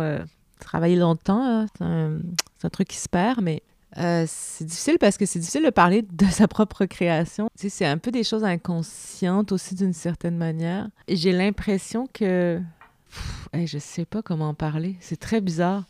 travailler 0.60 0.96
longtemps. 0.96 1.42
Hein. 1.42 1.66
C'est 1.76 1.84
un, 1.84 2.18
un, 2.62 2.70
truc 2.70 2.88
qui 2.88 2.98
se 2.98 3.08
perd, 3.08 3.40
mais 3.42 3.62
euh, 3.98 4.24
c'est 4.26 4.64
difficile 4.64 4.98
parce 4.98 5.16
que 5.16 5.26
c'est 5.26 5.38
difficile 5.38 5.64
de 5.64 5.70
parler 5.70 6.02
de 6.02 6.26
sa 6.26 6.48
propre 6.48 6.84
création. 6.86 7.48
Tu 7.58 7.62
sais, 7.62 7.68
c'est 7.68 7.86
un 7.86 7.98
peu 7.98 8.10
des 8.10 8.24
choses 8.24 8.44
inconscientes 8.44 9.52
aussi 9.52 9.74
d'une 9.74 9.92
certaine 9.92 10.36
manière. 10.36 10.88
Et 11.08 11.16
j'ai 11.16 11.32
l'impression 11.32 12.08
que... 12.12 12.60
Pff, 13.08 13.48
je 13.66 13.78
sais 13.78 14.04
pas 14.04 14.22
comment 14.22 14.48
en 14.48 14.54
parler. 14.54 14.96
C'est 15.00 15.18
très 15.18 15.40
bizarre. 15.40 15.84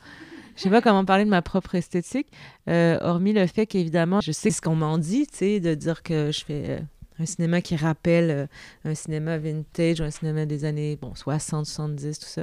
Je 0.57 0.63
sais 0.63 0.71
pas 0.71 0.81
comment 0.83 1.05
parler 1.05 1.25
de 1.25 1.31
ma 1.31 1.43
propre 1.43 1.75
esthétique, 1.75 2.29
euh, 2.69 2.99
hormis 3.01 3.33
le 3.33 3.47
fait 3.47 3.67
qu'évidemment, 3.67 4.21
je 4.21 4.33
sais 4.33 4.51
ce 4.51 4.61
qu'on 4.61 4.77
m'en 4.77 4.99
dit, 4.99 5.27
tu 5.27 5.39
sais, 5.39 5.61
de 5.61 5.75
dire 5.75 6.03
que 6.03 6.31
je 6.31 6.45
fais 6.45 6.65
euh, 6.69 6.79
un 7.19 7.27
cinéma 7.27 7.61
qui 7.61 7.77
rappelle 7.77 8.31
euh, 8.31 8.47
un 8.85 8.95
cinéma 8.95 9.39
vintage 9.39 10.01
ou 10.01 10.05
un 10.05 10.11
cinéma 10.11 10.47
des 10.47 10.65
années 10.65 10.99
bon, 11.01 11.15
60, 11.15 11.67
70, 11.67 12.19
tout 12.19 12.27
ça. 12.27 12.43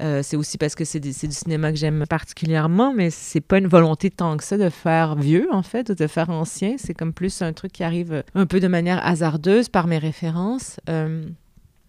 Euh, 0.00 0.22
c'est 0.22 0.36
aussi 0.36 0.58
parce 0.58 0.74
que 0.74 0.84
c'est 0.84 1.00
du, 1.00 1.12
cinéma 1.12 1.72
que 1.72 1.78
j'aime 1.78 2.04
particulièrement, 2.08 2.94
mais 2.94 3.10
c'est 3.10 3.40
pas 3.40 3.58
une 3.58 3.66
volonté 3.66 4.10
tant 4.10 4.36
que 4.36 4.44
ça 4.44 4.56
de 4.56 4.70
faire 4.70 5.16
vieux, 5.16 5.48
en 5.50 5.62
fait, 5.62 5.90
ou 5.90 5.94
de 5.94 6.06
faire 6.06 6.30
ancien. 6.30 6.76
C'est 6.78 6.94
comme 6.94 7.12
plus 7.12 7.42
un 7.42 7.52
truc 7.52 7.72
qui 7.72 7.82
arrive 7.82 8.22
un 8.34 8.46
peu 8.46 8.60
de 8.60 8.68
manière 8.68 9.04
hasardeuse 9.04 9.68
par 9.68 9.86
mes 9.86 9.98
références. 9.98 10.78
Euh, 10.88 11.26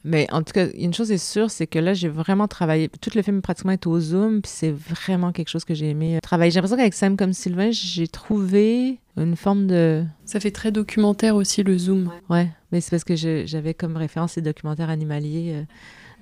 mais 0.08 0.26
en 0.32 0.41
tout 0.41 0.54
cas, 0.54 0.67
une 0.74 0.93
chose 0.93 1.12
est 1.12 1.17
sûre, 1.17 1.52
c'est 1.52 1.67
que 1.67 1.80
là, 1.80 1.93
j'ai 1.93 2.08
vraiment 2.08 2.48
travaillé. 2.48 2.88
Tout 2.88 3.10
le 3.13 3.22
film 3.22 3.41
pratiquement 3.41 3.74
est 3.74 3.86
au 3.86 4.00
zoom, 4.00 4.41
puis 4.41 4.52
c'est 4.54 4.72
vraiment 4.72 5.34
quelque 5.34 5.50
chose 5.50 5.65
que 5.65 5.74
j'ai 5.74 5.89
aimé 5.89 6.15
euh, 6.15 6.20
travailler. 6.22 6.50
J'ai 6.50 6.56
l'impression 6.56 6.78
qu'avec 6.78 6.93
Sam 6.93 7.17
comme 7.17 7.34
Sylvain, 7.34 7.72
j'ai 7.72 8.08
trouvé 8.08 9.00
une 9.17 9.36
forme 9.36 9.67
de. 9.67 10.06
Ça 10.24 10.39
fait 10.39 10.52
très 10.52 10.72
documentaire 10.72 11.36
aussi 11.36 11.62
le 11.62 11.78
zoom. 11.78 12.10
Ouais, 12.30 12.50
mais 12.72 12.80
c'est 12.80 12.91
parce 12.91 13.04
que 13.04 13.15
j'avais 13.15 13.74
comme 13.74 13.98
référence 13.98 14.38
les 14.38 14.41
documentaires 14.41 14.89
animaliers. 14.89 15.54
Euh, 15.56 15.63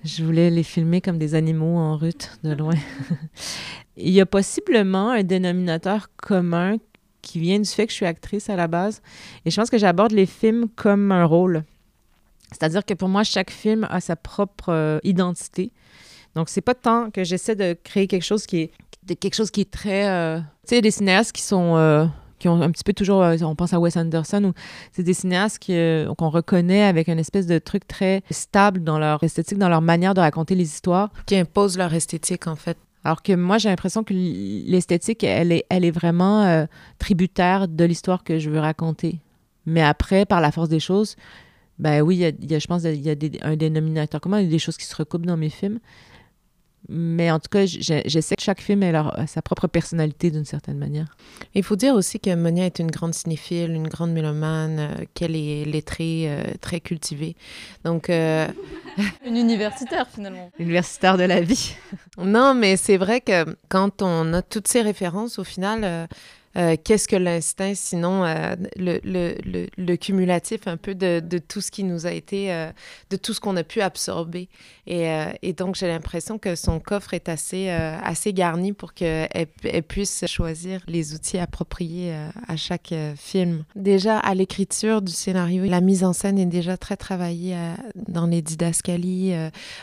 je 0.03 0.23
voulais 0.23 0.49
les 0.49 0.63
filmer 0.63 0.99
comme 0.99 1.19
des 1.19 1.35
animaux 1.35 1.77
en 1.77 1.95
route 1.97 2.39
de 2.43 2.53
loin. 2.53 2.73
Il 3.97 4.11
y 4.11 4.19
a 4.19 4.25
possiblement 4.25 5.11
un 5.11 5.21
dénominateur 5.21 6.09
commun 6.17 6.77
qui 7.21 7.39
vient 7.39 7.59
du 7.59 7.69
fait 7.69 7.85
que 7.85 7.91
je 7.91 7.97
suis 7.97 8.05
actrice 8.05 8.49
à 8.49 8.55
la 8.55 8.67
base. 8.67 9.03
Et 9.45 9.51
je 9.51 9.55
pense 9.55 9.69
que 9.69 9.77
j'aborde 9.77 10.11
les 10.11 10.25
films 10.25 10.67
comme 10.75 11.11
un 11.11 11.25
rôle. 11.25 11.63
C'est-à-dire 12.55 12.85
que 12.85 12.93
pour 12.93 13.09
moi, 13.09 13.23
chaque 13.23 13.51
film 13.51 13.85
a 13.89 13.99
sa 13.99 14.15
propre 14.15 14.69
euh, 14.69 14.99
identité. 15.03 15.71
Donc, 16.35 16.49
c'est 16.49 16.61
pas 16.61 16.73
tant 16.73 17.11
que 17.11 17.23
j'essaie 17.23 17.55
de 17.55 17.77
créer 17.83 18.07
quelque 18.07 18.23
chose 18.23 18.45
qui 18.45 18.61
est, 18.61 19.15
quelque 19.15 19.35
chose 19.35 19.51
qui 19.51 19.61
est 19.61 19.71
très. 19.71 20.07
Euh, 20.07 20.39
tu 20.39 20.75
sais, 20.75 20.81
des 20.81 20.91
cinéastes 20.91 21.33
qui 21.33 21.41
sont. 21.41 21.75
Euh, 21.75 22.05
qui 22.39 22.49
ont 22.49 22.61
un 22.61 22.69
petit 22.69 22.83
peu 22.83 22.93
toujours. 22.93 23.21
on 23.21 23.55
pense 23.55 23.73
à 23.73 23.79
Wes 23.79 23.95
Anderson, 23.95 24.43
ou 24.43 24.53
c'est 24.91 25.03
des 25.03 25.13
cinéastes 25.13 25.59
qu'on 25.65 26.29
reconnaît 26.29 26.83
avec 26.83 27.07
une 27.07 27.17
espèce 27.17 27.47
de 27.47 27.59
truc 27.59 27.87
très 27.87 28.23
stable 28.29 28.83
dans 28.83 28.99
leur 28.99 29.23
esthétique, 29.23 29.57
dans 29.57 29.69
leur 29.69 29.81
manière 29.81 30.13
de 30.13 30.19
raconter 30.19 30.53
les 30.53 30.65
histoires. 30.65 31.11
Qui 31.25 31.37
imposent 31.37 31.77
leur 31.77 31.93
esthétique, 31.93 32.47
en 32.47 32.57
fait. 32.57 32.77
Alors 33.05 33.23
que 33.23 33.33
moi, 33.33 33.57
j'ai 33.57 33.69
l'impression 33.69 34.03
que 34.03 34.13
l'esthétique, 34.13 35.23
elle 35.23 35.53
est, 35.53 35.65
elle 35.69 35.85
est 35.85 35.91
vraiment 35.91 36.67
tributaire 36.99 37.69
de 37.69 37.85
l'histoire 37.85 38.23
que 38.25 38.37
je 38.37 38.49
veux 38.49 38.59
raconter. 38.59 39.21
Mais 39.65 39.81
après, 39.81 40.25
par 40.25 40.41
la 40.41 40.51
force 40.51 40.69
des 40.69 40.81
choses, 40.81 41.15
ben 41.79 42.01
oui, 42.01 42.15
il 42.15 42.51
y 42.51 42.55
a, 42.55 42.59
je 42.59 42.67
pense 42.67 42.83
qu'il 42.83 43.01
y 43.01 43.09
a 43.09 43.15
des, 43.15 43.31
un 43.41 43.55
dénominateur 43.55 44.21
commun, 44.21 44.39
il 44.39 44.45
y 44.45 44.47
a 44.47 44.51
des 44.51 44.59
choses 44.59 44.77
qui 44.77 44.85
se 44.85 44.95
recoupent 44.95 45.25
dans 45.25 45.37
mes 45.37 45.49
films. 45.49 45.79
Mais 46.87 47.31
en 47.31 47.39
tout 47.39 47.49
cas, 47.49 47.65
j'essaie 47.65 48.35
que 48.35 48.43
chaque 48.43 48.61
film 48.61 48.83
ait 48.83 48.93
sa 49.27 49.41
propre 49.41 49.67
personnalité 49.67 50.29
d'une 50.29 50.45
certaine 50.45 50.77
manière. 50.77 51.17
Il 51.55 51.63
faut 51.63 51.75
dire 51.75 51.95
aussi 51.95 52.19
que 52.19 52.33
Monia 52.35 52.65
est 52.65 52.77
une 52.77 52.91
grande 52.91 53.15
cinéphile, 53.15 53.71
une 53.71 53.87
grande 53.87 54.11
mélomane, 54.11 54.79
euh, 54.79 55.05
qu'elle 55.15 55.35
est 55.35 55.65
lettrée, 55.65 56.25
euh, 56.27 56.43
très 56.61 56.79
cultivée. 56.79 57.35
Donc. 57.83 58.09
Euh, 58.09 58.47
une 59.25 59.37
universitaire 59.37 60.07
finalement. 60.07 60.51
Universitaire 60.59 61.17
de 61.17 61.23
la 61.23 61.41
vie. 61.41 61.75
non, 62.19 62.53
mais 62.53 62.77
c'est 62.77 62.97
vrai 62.97 63.19
que 63.19 63.57
quand 63.67 64.03
on 64.03 64.33
a 64.33 64.43
toutes 64.43 64.67
ces 64.67 64.81
références, 64.81 65.39
au 65.39 65.43
final 65.43 66.07
euh, 66.57 66.77
qu'est-ce 66.81 67.07
que 67.07 67.15
l'instinct, 67.15 67.73
sinon 67.75 68.23
euh, 68.23 68.55
le, 68.77 69.95
cumulatif 69.95 70.67
un 70.67 70.77
peu 70.77 70.95
de, 70.95 71.21
tout 71.39 71.61
ce 71.61 71.69
qui 71.69 71.83
nous 71.83 72.05
a 72.05 72.11
été, 72.11 72.53
euh, 72.53 72.71
de 73.09 73.17
tout 73.17 73.33
ce 73.33 73.39
qu'on 73.39 73.57
a 73.57 73.63
pu 73.63 73.81
absorber. 73.81 74.47
Et, 74.87 75.53
donc, 75.53 75.75
j'ai 75.75 75.87
l'impression 75.87 76.37
que 76.37 76.55
son 76.55 76.79
coffre 76.79 77.13
est 77.13 77.27
assez, 77.27 77.69
garni 78.33 78.73
pour 78.73 78.93
qu'elle 78.93 79.27
elle 79.63 79.83
puisse 79.83 80.25
choisir 80.27 80.81
les 80.87 81.13
outils 81.13 81.39
appropriés 81.39 82.13
à 82.47 82.55
chaque 82.55 82.93
film. 83.17 83.63
Déjà, 83.75 84.19
à 84.19 84.35
l'écriture 84.35 85.01
du 85.01 85.11
scénario, 85.11 85.65
la 85.65 85.81
mise 85.81 86.03
en 86.03 86.13
scène 86.13 86.37
est 86.37 86.45
déjà 86.45 86.77
très 86.77 86.97
travaillée 86.97 87.57
dans 87.95 88.27
les 88.27 88.41
didascalies. 88.41 89.33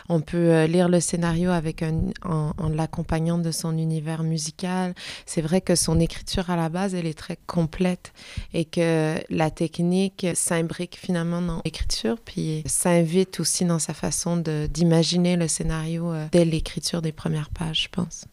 on 0.09 0.21
peut 0.21 0.65
lire 0.65 0.87
le 0.87 0.99
scénario 0.99 1.49
avec 1.49 1.83
en, 2.23 2.53
en 2.57 2.69
l'accompagnant 2.69 3.37
de 3.37 3.51
son 3.51 3.77
univers 3.77 4.23
musical. 4.23 4.93
C'est 5.25 5.41
vrai 5.41 5.59
que 5.59 5.75
son 5.75 5.99
écriture 5.99 6.49
à 6.49 6.55
la 6.55 6.62
base, 6.69 6.95
elle 6.95 7.05
est 7.05 7.17
très 7.17 7.37
complète 7.47 8.13
et 8.53 8.65
que 8.65 9.15
la 9.29 9.51
technique 9.51 10.27
s'imbrique 10.33 10.97
finalement 10.99 11.41
dans 11.41 11.61
l'écriture, 11.65 12.17
puis 12.23 12.63
s'invite 12.65 13.39
aussi 13.39 13.65
dans 13.65 13.79
sa 13.79 13.93
façon 13.93 14.37
d'imaginer 14.37 15.35
le 15.35 15.47
scénario 15.47 16.11
euh, 16.11 16.27
dès 16.31 16.45
l'écriture 16.45 17.01
des 17.01 17.11
premières 17.11 17.49
pages, 17.49 17.83
je 17.83 17.89
pense. 17.89 18.25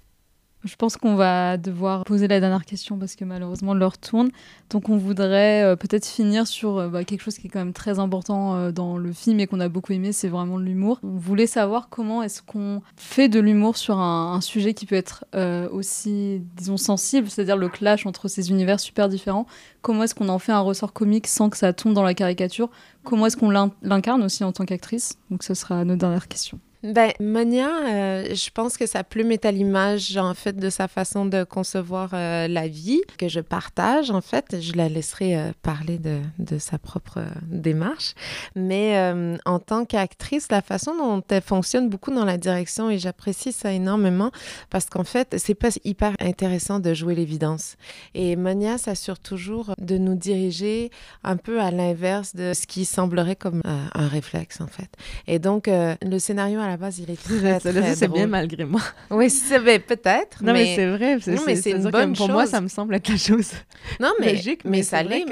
Je 0.62 0.76
pense 0.76 0.98
qu'on 0.98 1.14
va 1.14 1.56
devoir 1.56 2.04
poser 2.04 2.28
la 2.28 2.38
dernière 2.38 2.66
question 2.66 2.98
parce 2.98 3.16
que 3.16 3.24
malheureusement 3.24 3.72
l'heure 3.72 3.96
tourne. 3.96 4.30
Donc 4.68 4.90
on 4.90 4.98
voudrait 4.98 5.62
euh, 5.62 5.74
peut-être 5.74 6.06
finir 6.06 6.46
sur 6.46 6.76
euh, 6.76 6.88
bah, 6.88 7.04
quelque 7.04 7.22
chose 7.22 7.38
qui 7.38 7.46
est 7.46 7.50
quand 7.50 7.60
même 7.60 7.72
très 7.72 7.98
important 7.98 8.56
euh, 8.56 8.70
dans 8.70 8.98
le 8.98 9.10
film 9.12 9.40
et 9.40 9.46
qu'on 9.46 9.60
a 9.60 9.70
beaucoup 9.70 9.94
aimé, 9.94 10.12
c'est 10.12 10.28
vraiment 10.28 10.58
l'humour. 10.58 11.00
On 11.02 11.16
voulait 11.16 11.46
savoir 11.46 11.88
comment 11.88 12.22
est-ce 12.22 12.42
qu'on 12.42 12.82
fait 12.96 13.30
de 13.30 13.40
l'humour 13.40 13.78
sur 13.78 13.98
un, 13.98 14.34
un, 14.34 14.40
sujet 14.42 14.74
qui 14.74 14.84
peut 14.84 14.96
être 14.96 15.24
aussi, 15.72 16.42
disons, 16.56 16.76
sensible, 16.76 17.28
c'est-à-dire 17.30 17.56
le 17.56 17.68
clash 17.68 18.04
entre 18.06 18.28
ces 18.28 18.50
univers 18.50 18.80
super 18.80 19.08
différents. 19.08 19.46
Comment 19.82 20.04
est-ce 20.04 20.14
qu'on 20.14 20.28
en 20.28 20.38
fait 20.38 20.52
un 20.52 20.60
ressort 20.60 20.92
comique 20.92 21.26
sans 21.26 21.48
que 21.50 21.56
ça 21.56 21.72
tombe 21.72 21.94
dans 21.94 22.02
la 22.02 22.14
caricature? 22.14 22.68
Comment 23.04 23.26
est-ce 23.26 23.36
qu'on 23.36 23.50
l'incarne 23.82 24.22
aussi 24.22 24.44
en 24.44 24.52
tant 24.52 24.64
qu'actrice? 24.64 25.18
Donc 25.30 25.42
ce 25.42 25.54
sera 25.54 25.84
notre 25.84 26.00
dernière 26.00 26.28
question. 26.28 26.58
Ben, 26.82 27.12
Monia, 27.20 27.68
euh, 27.68 28.34
je 28.34 28.48
pense 28.48 28.78
que 28.78 28.86
sa 28.86 29.04
plume 29.04 29.32
est 29.32 29.44
à 29.44 29.52
l'image, 29.52 30.16
en 30.16 30.32
fait, 30.32 30.56
de 30.56 30.70
sa 30.70 30.88
façon 30.88 31.26
de 31.26 31.44
concevoir 31.44 32.10
euh, 32.14 32.48
la 32.48 32.68
vie, 32.68 33.02
que 33.18 33.28
je 33.28 33.40
partage, 33.40 34.10
en 34.10 34.22
fait. 34.22 34.58
Je 34.62 34.72
la 34.72 34.88
laisserai 34.88 35.36
euh, 35.36 35.52
parler 35.60 35.98
de, 35.98 36.58
sa 36.58 36.78
propre 36.78 37.20
démarche. 37.46 38.14
Mais 38.56 38.98
en 39.44 39.58
tant 39.58 39.84
qu'actrice, 39.84 40.48
la 40.50 40.62
façon 40.62 40.96
dont 40.96 41.22
elle 41.28 41.42
fonctionne 41.42 41.88
beaucoup 41.88 42.10
dans 42.12 42.24
la 42.24 42.38
direction, 42.38 42.90
et 42.90 42.98
j'apprécie 42.98 43.52
ça 43.52 43.72
énormément, 43.72 44.30
parce 44.68 44.86
qu'en 44.86 45.04
fait, 45.04 45.36
c'est 45.38 45.54
pas 45.54 45.68
hyper 45.84 46.14
intéressant 46.18 46.80
de 46.80 46.92
jouer 46.92 47.14
l'évidence. 47.14 47.76
Et 48.14 48.36
Monia 48.36 48.78
s'assure 48.78 49.18
toujours 49.18 49.74
de 49.78 49.96
nous 49.96 50.14
diriger 50.14 50.90
un 51.24 51.36
peu 51.36 51.60
à 51.60 51.70
l'inverse 51.70 52.34
de 52.34 52.52
ce 52.52 52.66
qui 52.66 52.84
semblerait 52.84 53.36
comme 53.36 53.62
un 53.64 54.08
réflexe, 54.08 54.60
en 54.60 54.66
fait. 54.66 54.90
Et 55.26 55.38
donc, 55.38 55.68
le 55.68 56.18
scénario 56.18 56.60
à 56.60 56.69
la 56.70 56.76
base, 56.76 56.98
il 56.98 57.10
est 57.10 57.22
très, 57.22 57.58
très 57.58 57.94
C'est 57.94 58.08
bien 58.08 58.26
malgré 58.26 58.64
moi. 58.64 58.80
Oui, 59.10 59.28
c'est 59.28 59.60
peut-être. 59.80 60.42
Non, 60.42 60.52
mais, 60.52 60.74
c'est 60.76 60.86
vrai. 60.88 61.16
Non, 61.26 61.42
mais 61.46 61.56
c'est 61.56 61.72
une 61.72 61.90
bonne 61.90 62.14
Pour 62.14 62.28
moi, 62.28 62.46
ça 62.46 62.60
me 62.60 62.68
semble 62.68 62.94
être 62.94 63.08
la 63.08 63.16
chose 63.16 63.52
non, 64.00 64.12
mais, 64.20 64.32
logique. 64.32 64.64
Mais, 64.64 64.82
ça 64.82 65.02
l'est. 65.02 65.24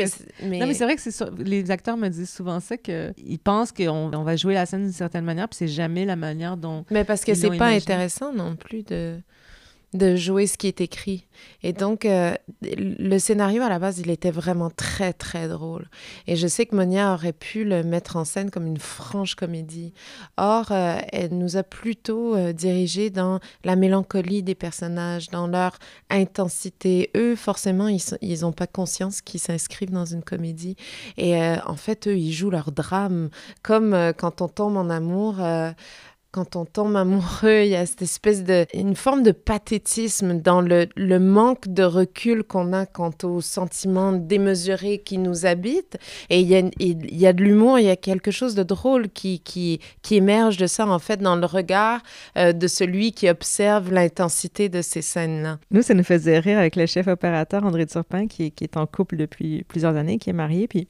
Mais, 0.43 0.59
Non, 0.59 0.67
mais 0.67 0.75
c'est 0.75 0.85
vrai 0.85 0.97
que 0.97 1.43
les 1.43 1.71
acteurs 1.71 1.97
me 1.97 2.09
disent 2.09 2.31
souvent 2.31 2.61
ça, 2.61 2.77
qu'ils 2.77 3.39
pensent 3.43 3.73
qu'on 3.73 4.13
on 4.13 4.23
va 4.23 4.37
jouer 4.37 4.55
la 4.55 4.67
scène 4.67 4.83
d'une 4.83 4.93
certaine 4.93 5.25
manière, 5.25 5.49
puis 5.49 5.57
c'est 5.57 5.69
jamais 5.69 6.05
la 6.05 6.17
manière 6.17 6.57
dont. 6.57 6.85
Mais 6.91 7.05
parce 7.05 7.25
que 7.25 7.35
c'est 7.35 7.57
pas 7.57 7.69
intéressant 7.69 8.33
non 8.33 8.57
plus 8.57 8.83
de 8.83 9.19
de 9.95 10.17
jouer 10.17 10.47
ce 10.47 10.59
qui 10.59 10.67
est 10.67 10.81
écrit. 10.83 11.27
Et 11.63 11.73
donc, 11.73 12.05
euh, 12.05 12.35
le 12.63 13.19
scénario, 13.19 13.63
à 13.63 13.71
la 13.71 13.79
base, 13.79 13.99
il 13.99 14.11
était 14.11 14.31
vraiment 14.31 14.71
très, 14.71 15.15
très 15.15 15.49
drôle. 15.49 15.89
Et 16.27 16.37
je 16.37 16.47
sais 16.47 16.67
que 16.67 16.77
Monia 16.77 17.15
aurait 17.15 17.33
pu 17.33 17.65
le 17.65 17.83
mettre 17.83 18.17
en 18.17 18.25
scène 18.25 18.51
comme 18.51 18.67
une 18.67 18.79
franche 18.79 19.35
comédie. 19.35 19.95
Or, 20.37 20.73
euh, 20.73 20.99
elle 21.13 21.37
nous 21.37 21.57
a 21.57 21.63
plutôt 21.63 22.37
euh, 22.37 22.53
dirigé 22.53 23.09
dans 23.09 23.41
la 23.65 23.77
mélancolie 23.77 24.43
des 24.43 24.55
personnages, 24.55 25.31
dans 25.31 25.47
leur 25.47 25.79
intensité. 26.11 27.11
Eux, 27.17 27.35
forcément, 27.35 27.89
ils 27.89 28.41
n'ont 28.41 28.53
pas 28.53 28.67
conscience 28.67 29.23
qu'ils 29.23 29.41
s'inscrivent 29.41 29.91
dans 29.91 30.05
une 30.05 30.23
comédie. 30.23 30.77
Et 31.17 31.39
en 31.67 31.77
fait, 31.77 32.09
eux, 32.09 32.17
ils 32.17 32.33
jouent 32.33 32.51
leur 32.51 32.73
drame. 32.73 33.31
Comme 33.63 33.97
quand 34.17 34.43
on 34.43 34.49
tombe 34.49 34.77
en 34.77 34.91
amour 34.91 35.37
quand 36.31 36.57
on 36.57 36.67
tombe 36.67 36.95
amoureux, 36.95 37.63
il 37.63 37.69
y 37.69 37.77
a 37.77 37.87
cette 37.87 38.03
espèce 38.03 38.45
de, 38.45 38.67
une 38.75 38.95
forme 38.95 39.23
de 39.23 39.33
pathétisme 39.33 40.41
dans 40.41 40.61
le, 40.61 40.87
le 40.95 41.19
manque 41.19 41.69
de 41.69 41.83
recul 41.83 42.45
qu'on 42.45 42.75
a 42.75 42.85
quant 42.85 43.13
aux 43.23 43.41
sentiments 43.41 44.13
démesurés 44.13 44.99
qui 44.99 45.17
nous 45.17 45.47
habitent. 45.47 45.97
Et 46.29 46.41
il 46.41 46.47
y 46.47 46.57
a, 46.57 46.63
il 46.79 47.19
y 47.19 47.27
a 47.27 47.33
de 47.33 47.43
l'humour, 47.43 47.79
il 47.79 47.87
y 47.87 47.91
a 47.91 47.97
quelque 47.97 48.31
chose 48.31 48.55
de 48.55 48.63
drôle 48.63 49.09
qui, 49.09 49.41
qui, 49.41 49.81
qui 50.03 50.17
émerge 50.17 50.59
de 50.59 50.67
ça, 50.67 50.87
en 50.87 50.99
fait, 50.99 51.19
dans 51.21 51.37
le 51.37 51.47
regard 51.47 52.03
euh, 52.37 52.53
de 52.53 52.67
celui 52.67 53.13
qui 53.13 53.29
observe 53.31 53.91
l'intensité 53.91 54.69
de 54.69 54.83
ces 54.83 55.01
scènes-là. 55.01 55.59
Nous, 55.71 55.83
ça 55.83 55.95
nous 55.95 56.05
faisait 56.05 56.39
rire 56.41 56.59
avec 56.59 56.77
le 56.77 56.85
chef 56.85 57.07
opérateur 57.07 57.65
André 57.65 57.87
Turpin, 57.87 58.27
qui, 58.27 58.53
qui 58.53 58.65
est 58.65 58.77
en 58.77 58.87
couple 58.87 59.17
depuis 59.17 59.65
plusieurs 59.65 59.97
années, 59.97 60.19
qui 60.19 60.29
est 60.29 60.35
marié, 60.35 60.69
puis 60.69 60.89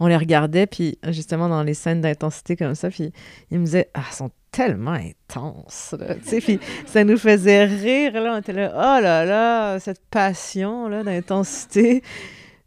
on 0.00 0.06
les 0.06 0.16
regardait, 0.16 0.66
puis 0.66 0.98
justement 1.08 1.48
dans 1.48 1.62
les 1.62 1.74
scènes 1.74 2.00
d'intensité 2.00 2.56
comme 2.56 2.74
ça, 2.74 2.90
puis 2.90 3.12
il 3.50 3.58
me 3.58 3.64
disait 3.64 3.88
Ah, 3.94 4.02
elles 4.08 4.14
sont 4.14 4.30
tellement 4.50 4.92
intenses. 4.92 5.94
puis 6.42 6.58
ça 6.86 7.04
nous 7.04 7.18
faisait 7.18 7.64
rire. 7.64 8.12
Là, 8.14 8.34
on 8.34 8.38
était 8.38 8.52
là 8.52 8.72
Oh 8.74 9.02
là 9.02 9.24
là, 9.24 9.78
cette 9.80 10.00
passion 10.10 10.88
là 10.88 11.02
d'intensité. 11.02 12.02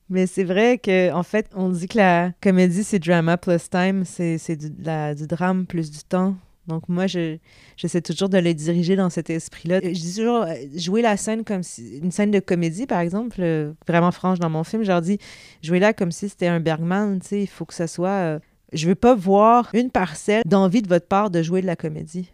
Mais 0.09 0.27
c'est 0.27 0.43
vrai 0.43 0.77
que 0.77 1.11
en 1.13 1.23
fait, 1.23 1.47
on 1.55 1.69
dit 1.69 1.87
que 1.87 1.97
la 1.97 2.31
comédie, 2.41 2.83
c'est 2.83 2.99
drama 2.99 3.37
plus 3.37 3.69
time, 3.69 4.03
c'est 4.05 4.55
du, 4.57 4.69
du 4.69 5.27
drame 5.27 5.65
plus 5.65 5.89
du 5.89 5.99
temps. 5.99 6.35
Donc, 6.71 6.87
moi, 6.87 7.05
je, 7.05 7.37
j'essaie 7.75 8.01
toujours 8.01 8.29
de 8.29 8.37
les 8.37 8.53
diriger 8.53 8.95
dans 8.95 9.09
cet 9.09 9.29
esprit-là. 9.29 9.81
Je 9.83 9.89
dis 9.89 10.15
toujours, 10.15 10.43
euh, 10.43 10.55
jouer 10.75 11.01
la 11.01 11.17
scène 11.17 11.43
comme 11.43 11.63
si, 11.63 11.97
une 11.97 12.11
scène 12.11 12.31
de 12.31 12.39
comédie, 12.39 12.87
par 12.87 13.01
exemple, 13.01 13.37
euh, 13.39 13.73
vraiment 13.87 14.11
franche 14.11 14.39
dans 14.39 14.49
mon 14.49 14.63
film, 14.63 14.83
je 14.83 14.87
leur 14.87 15.01
dis, 15.01 15.17
jouer 15.61 15.79
là 15.79 15.93
comme 15.93 16.11
si 16.11 16.29
c'était 16.29 16.47
un 16.47 16.61
Bergman, 16.61 17.19
tu 17.19 17.27
sais, 17.27 17.41
il 17.41 17.47
faut 17.47 17.65
que 17.65 17.73
ça 17.73 17.87
soit... 17.87 18.09
Euh, 18.09 18.39
je 18.71 18.87
veux 18.87 18.95
pas 18.95 19.15
voir 19.15 19.69
une 19.73 19.91
parcelle 19.91 20.43
d'envie 20.45 20.81
de 20.81 20.87
votre 20.87 21.07
part 21.07 21.29
de 21.29 21.43
jouer 21.43 21.61
de 21.61 21.67
la 21.67 21.75
comédie. 21.75 22.31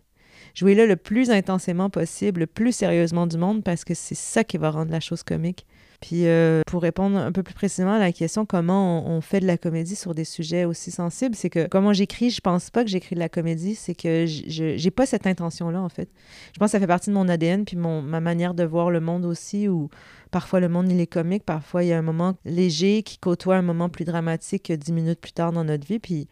Jouez-le 0.53 0.85
le 0.85 0.95
plus 0.95 1.31
intensément 1.31 1.89
possible, 1.89 2.41
le 2.41 2.47
plus 2.47 2.71
sérieusement 2.71 3.25
du 3.25 3.37
monde, 3.37 3.63
parce 3.63 3.83
que 3.83 3.95
c'est 3.95 4.15
ça 4.15 4.43
qui 4.43 4.57
va 4.57 4.69
rendre 4.69 4.91
la 4.91 4.99
chose 4.99 5.23
comique. 5.23 5.65
Puis 5.99 6.27
euh, 6.27 6.61
pour 6.67 6.83
répondre 6.83 7.17
un 7.17 7.31
peu 7.31 7.41
plus 7.41 7.55
précisément 7.55 7.93
à 7.93 7.99
la 7.99 8.11
question 8.11 8.45
comment 8.45 9.07
on, 9.07 9.19
fait 9.21 9.39
de 9.39 9.47
la 9.47 9.57
comédie 9.57 9.95
sur 9.95 10.13
des 10.13 10.25
sujets 10.25 10.63
aussi 10.63 10.91
sensibles, 10.91 11.35
c'est 11.35 11.49
que 11.49 11.67
comment 11.67 11.91
j'écris, 11.91 12.29
je 12.29 12.39
pense 12.39 12.69
pas 12.69 12.83
que 12.83 12.89
j'écris 12.89 13.15
de 13.15 13.19
la 13.19 13.29
comédie, 13.29 13.73
c'est 13.73 13.95
que 13.95 14.25
je 14.27 14.75
j'ai 14.77 14.91
pas 14.91 15.07
cette 15.07 15.25
intention-là 15.25 15.81
en 15.81 15.89
fait. 15.89 16.09
Je 16.53 16.59
pense 16.59 16.67
que 16.67 16.71
ça 16.73 16.79
fait 16.79 16.87
partie 16.87 17.09
de 17.09 17.15
mon 17.15 17.27
ADN 17.27 17.65
puis 17.65 17.77
mon, 17.77 18.01
ma 18.03 18.19
manière 18.19 18.53
de 18.53 18.63
voir 18.63 18.91
le 18.91 18.99
monde 18.99 19.25
aussi 19.25 19.67
où 19.67 19.89
parfois 20.29 20.59
le 20.59 20.69
monde 20.69 20.91
il 20.91 20.99
est 20.99 21.07
comique, 21.07 21.43
parfois 21.43 21.83
il 21.83 21.87
y 21.87 21.93
a 21.93 21.97
un 21.97 22.03
moment 22.03 22.35
léger 22.45 23.01
qui 23.01 23.17
côtoie 23.17 23.55
un 23.55 23.63
moment 23.63 23.89
plus 23.89 24.05
dramatique 24.05 24.71
dix 24.71 24.91
minutes 24.91 25.19
plus 25.19 25.33
tard 25.33 25.51
dans 25.51 25.63
notre 25.63 25.87
vie 25.87 25.99
puis 25.99 26.27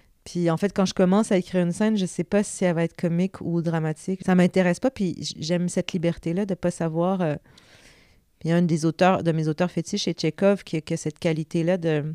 en 0.49 0.58
fait, 0.58 0.73
quand 0.73 0.86
je 0.86 0.93
commence 0.93 1.32
à 1.32 1.38
écrire 1.38 1.63
une 1.63 1.71
scène, 1.71 1.97
je 1.97 2.06
sais 2.06 2.23
pas 2.23 2.43
si 2.43 2.65
elle 2.65 2.75
va 2.75 2.84
être 2.84 2.95
comique 2.99 3.41
ou 3.41 3.62
dramatique. 3.62 4.21
Ça 4.25 4.34
m'intéresse 4.34 4.80
pas, 4.80 4.89
puis 4.89 5.15
j'aime 5.38 5.69
cette 5.69 5.93
liberté-là 5.93 6.47
de 6.47 6.56
pas 6.56 6.71
savoir 6.71 7.21
euh, 7.21 7.36
il 8.45 8.49
y 8.49 8.51
a 8.51 8.58
un 8.58 8.62
des 8.62 8.86
auteurs, 8.86 9.23
de 9.23 9.31
mes 9.31 9.47
auteurs 9.47 9.71
fétiches, 9.71 10.03
c'est 10.03 10.13
Tchekhov, 10.13 10.63
qui, 10.63 10.77
a 10.77 10.97
cette 10.97 11.17
qualité-là 11.17 11.77
de. 11.77 12.13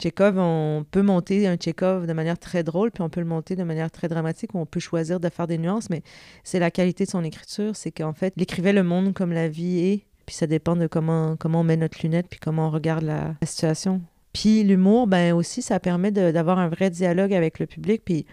Tchekhov, 0.00 0.38
on 0.38 0.86
peut 0.90 1.02
monter 1.02 1.46
un 1.46 1.56
Tchekhov 1.56 2.06
de 2.06 2.12
manière 2.14 2.38
très 2.38 2.64
drôle, 2.64 2.90
puis 2.90 3.02
on 3.02 3.10
peut 3.10 3.20
le 3.20 3.26
monter 3.26 3.54
de 3.54 3.62
manière 3.62 3.90
très 3.90 4.08
dramatique, 4.08 4.54
ou 4.54 4.58
on 4.58 4.64
peut 4.64 4.80
choisir 4.80 5.20
de 5.20 5.28
faire 5.28 5.46
des 5.46 5.58
nuances, 5.58 5.90
mais 5.90 6.02
c'est 6.44 6.58
la 6.58 6.70
qualité 6.70 7.04
de 7.04 7.10
son 7.10 7.22
écriture, 7.22 7.76
c'est 7.76 7.92
qu'en 7.92 8.14
fait, 8.14 8.32
il 8.36 8.42
écrivait 8.42 8.72
le 8.72 8.82
monde 8.82 9.12
comme 9.12 9.32
la 9.32 9.48
vie 9.48 9.80
est, 9.80 10.06
puis 10.24 10.34
ça 10.34 10.46
dépend 10.46 10.76
de 10.76 10.86
comment, 10.86 11.36
comment 11.36 11.60
on 11.60 11.64
met 11.64 11.76
notre 11.76 11.98
lunette, 12.02 12.26
puis 12.30 12.40
comment 12.40 12.68
on 12.68 12.70
regarde 12.70 13.04
la, 13.04 13.34
situation. 13.42 14.00
Puis 14.32 14.64
l'humour, 14.64 15.06
ben 15.06 15.34
aussi, 15.34 15.60
ça 15.60 15.78
permet 15.78 16.10
d'avoir 16.10 16.58
un 16.58 16.68
vrai 16.68 16.88
dialogue 16.88 17.34
avec 17.34 17.58
le 17.58 17.66
public, 17.66 18.00
puis 18.02 18.24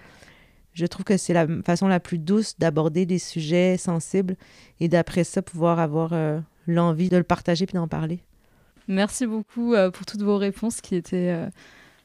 je 0.73 0.85
trouve 0.85 1.03
que 1.03 1.17
c'est 1.17 1.33
la 1.33 1.45
façon 1.65 1.89
la 1.89 1.99
plus 1.99 2.17
douce 2.19 2.57
d'aborder 2.57 3.05
des 3.05 3.19
sujets 3.19 3.75
sensibles 3.75 4.37
et 4.79 4.87
d'après 4.87 5.25
ça 5.25 5.41
pouvoir 5.41 5.79
avoir 5.79 6.13
euh, 6.13 6.39
l'envie 6.67 7.09
de 7.09 7.17
le 7.17 7.23
partager 7.23 7.65
puis 7.65 7.75
d'en 7.75 7.87
parler. 7.87 8.19
Merci 8.87 9.25
beaucoup 9.25 9.73
euh, 9.73 9.91
pour 9.91 10.05
toutes 10.05 10.21
vos 10.21 10.37
réponses 10.37 10.81
qui 10.81 10.95
étaient 10.95 11.29
euh, 11.29 11.47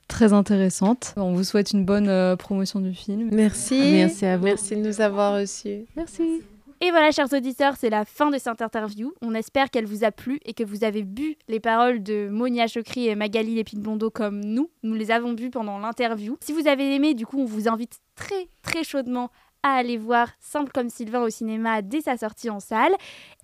très 0.09 0.33
intéressantes. 0.33 1.15
On 1.17 1.33
vous 1.33 1.45
souhaite 1.45 1.73
une 1.73 1.85
bonne 1.85 2.09
euh, 2.09 2.37
promotion 2.37 2.81
du 2.81 2.95
film. 2.95 3.31
Merci. 3.33 3.81
Merci 3.93 4.27
à 4.27 4.37
vous. 4.37 4.45
Merci 4.45 4.77
de 4.77 4.83
nous 4.83 5.01
avoir 5.01 5.35
reçus. 5.35 5.87
Merci. 5.97 6.43
Et 6.83 6.91
voilà, 6.91 7.11
chers 7.11 7.33
auditeurs, 7.33 7.75
c'est 7.79 7.89
la 7.89 8.05
fin 8.05 8.31
de 8.31 8.37
cette 8.37 8.61
interview. 8.61 9.15
On 9.23 9.35
espère 9.35 9.71
qu'elle 9.71 9.87
vous 9.87 10.05
a 10.05 10.11
plu 10.11 10.39
et 10.45 10.53
que 10.53 10.63
vous 10.63 10.85
avez 10.85 11.03
bu 11.05 11.37
les 11.49 11.59
paroles 11.59 12.03
de 12.03 12.29
Monia 12.29 12.67
Chokri 12.67 13.09
et 13.09 13.15
Magali 13.15 13.55
Lépine-Blondeau 13.55 14.11
comme 14.11 14.45
nous. 14.45 14.71
Nous 14.83 14.93
les 14.93 15.11
avons 15.11 15.33
bues 15.33 15.49
pendant 15.49 15.79
l'interview. 15.79 16.37
Si 16.43 16.53
vous 16.53 16.69
avez 16.69 16.95
aimé, 16.95 17.15
du 17.15 17.25
coup, 17.25 17.41
on 17.41 17.47
vous 17.47 17.67
invite 17.67 17.99
très, 18.15 18.49
très 18.61 18.85
chaudement 18.85 19.31
à 19.67 19.79
aller 19.79 19.97
voir 19.97 20.29
Simple 20.39 20.71
comme 20.73 20.89
Sylvain 20.89 21.23
au 21.23 21.31
cinéma 21.31 21.83
dès 21.83 22.01
sa 22.01 22.17
sortie 22.17 22.51
en 22.51 22.61
salle. 22.61 22.93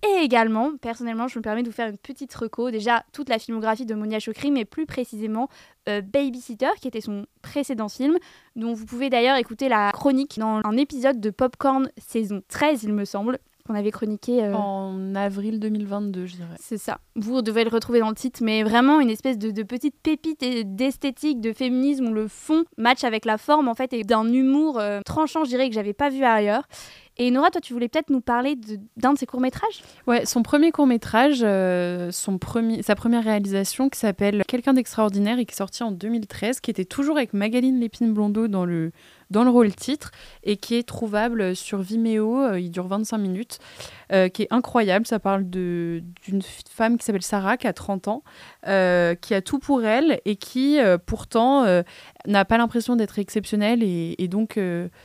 Et 0.03 0.23
également, 0.23 0.71
personnellement, 0.77 1.27
je 1.27 1.37
me 1.37 1.43
permets 1.43 1.63
de 1.63 1.69
vous 1.69 1.75
faire 1.75 1.89
une 1.89 1.97
petite 1.97 2.33
reco. 2.33 2.71
Déjà, 2.71 3.03
toute 3.11 3.29
la 3.29 3.39
filmographie 3.39 3.85
de 3.85 3.93
Monia 3.93 4.19
Chokri, 4.19 4.51
mais 4.51 4.65
plus 4.65 4.85
précisément 4.85 5.49
euh, 5.89 6.01
Babysitter, 6.01 6.69
qui 6.79 6.87
était 6.87 7.01
son 7.01 7.25
précédent 7.41 7.89
film, 7.89 8.17
dont 8.55 8.73
vous 8.73 8.85
pouvez 8.85 9.09
d'ailleurs 9.09 9.37
écouter 9.37 9.67
la 9.67 9.91
chronique 9.91 10.39
dans 10.39 10.61
un 10.63 10.77
épisode 10.77 11.19
de 11.19 11.29
Popcorn 11.29 11.89
saison 11.97 12.41
13, 12.47 12.83
il 12.83 12.93
me 12.93 13.05
semble, 13.05 13.39
qu'on 13.65 13.75
avait 13.75 13.91
chroniqué 13.91 14.43
euh, 14.43 14.53
en 14.53 15.15
avril 15.15 15.59
2022, 15.59 16.25
je 16.25 16.35
dirais. 16.35 16.55
C'est 16.59 16.77
ça. 16.77 16.99
Vous 17.15 17.41
devez 17.41 17.63
le 17.63 17.69
retrouver 17.69 17.99
dans 17.99 18.09
le 18.09 18.15
titre, 18.15 18.41
mais 18.43 18.61
vraiment 18.63 18.99
une 18.99 19.09
espèce 19.09 19.37
de, 19.37 19.51
de 19.51 19.63
petite 19.63 19.95
pépite 20.03 20.43
d'esthétique, 20.75 21.39
de 21.39 21.53
féminisme 21.53 22.07
où 22.07 22.13
le 22.13 22.27
fond 22.27 22.65
match 22.77 23.05
avec 23.05 23.23
la 23.23 23.37
forme 23.37 23.69
en 23.69 23.73
fait 23.73 23.93
et 23.93 24.03
d'un 24.03 24.27
humour 24.31 24.79
euh, 24.79 24.99
tranchant, 25.05 25.45
je 25.45 25.49
dirais 25.49 25.69
que 25.69 25.75
j'avais 25.75 25.93
pas 25.93 26.09
vu 26.09 26.23
ailleurs. 26.23 26.63
Et 27.17 27.29
Nora, 27.29 27.51
toi, 27.51 27.61
tu 27.61 27.73
voulais 27.73 27.89
peut-être 27.89 28.09
nous 28.09 28.21
parler 28.21 28.57
d'un 28.97 29.13
de, 29.13 29.19
ses 29.19 29.27
courts-métrages? 29.27 29.83
Ouais, 30.07 30.25
son 30.25 30.41
premier 30.41 30.71
court-métrage, 30.71 31.41
euh, 31.43 32.09
son 32.11 32.39
premier, 32.39 32.81
sa 32.81 32.95
première 32.95 33.23
réalisation 33.23 33.87
qui 33.87 33.99
s'appelle 33.99 34.43
Quelqu'un 34.47 34.73
d'extraordinaire 34.73 35.37
et 35.37 35.45
qui 35.45 35.53
est 35.53 35.57
sorti 35.57 35.83
en 35.83 35.91
2013, 35.91 36.59
qui 36.59 36.71
était 36.71 36.85
toujours 36.85 37.17
avec 37.17 37.33
Magaline 37.33 37.79
Lépine-Blondeau 37.79 38.47
dans 38.47 38.65
le, 38.65 38.91
dans 39.33 39.43
le 39.43 39.49
rôle 39.49 39.75
titre 39.75 40.11
et 40.43 40.55
qui 40.55 40.75
est 40.75 40.87
trouvable 40.87 41.55
sur 41.55 41.81
Vimeo. 41.81 42.41
Euh, 42.41 42.59
il 42.59 42.71
dure 42.71 42.87
25 42.87 43.17
minutes, 43.17 43.59
euh, 44.13 44.29
qui 44.29 44.43
est 44.43 44.47
incroyable. 44.51 45.05
Ça 45.05 45.19
parle 45.19 45.43
d'une 45.43 46.41
femme 46.69 46.97
qui 46.97 47.03
s'appelle 47.03 47.23
Sarah, 47.23 47.57
qui 47.57 47.67
a 47.67 47.73
30 47.73 48.07
ans, 48.07 48.23
qui 48.63 49.33
a 49.33 49.41
tout 49.43 49.59
pour 49.59 49.83
elle 49.83 50.21
et 50.23 50.37
qui, 50.37 50.79
pourtant, 51.05 51.65
n'a 52.25 52.45
pas 52.45 52.57
l'impression 52.57 52.95
d'être 52.95 53.19
exceptionnelle 53.19 53.83
et, 53.83 54.27
donc 54.29 54.59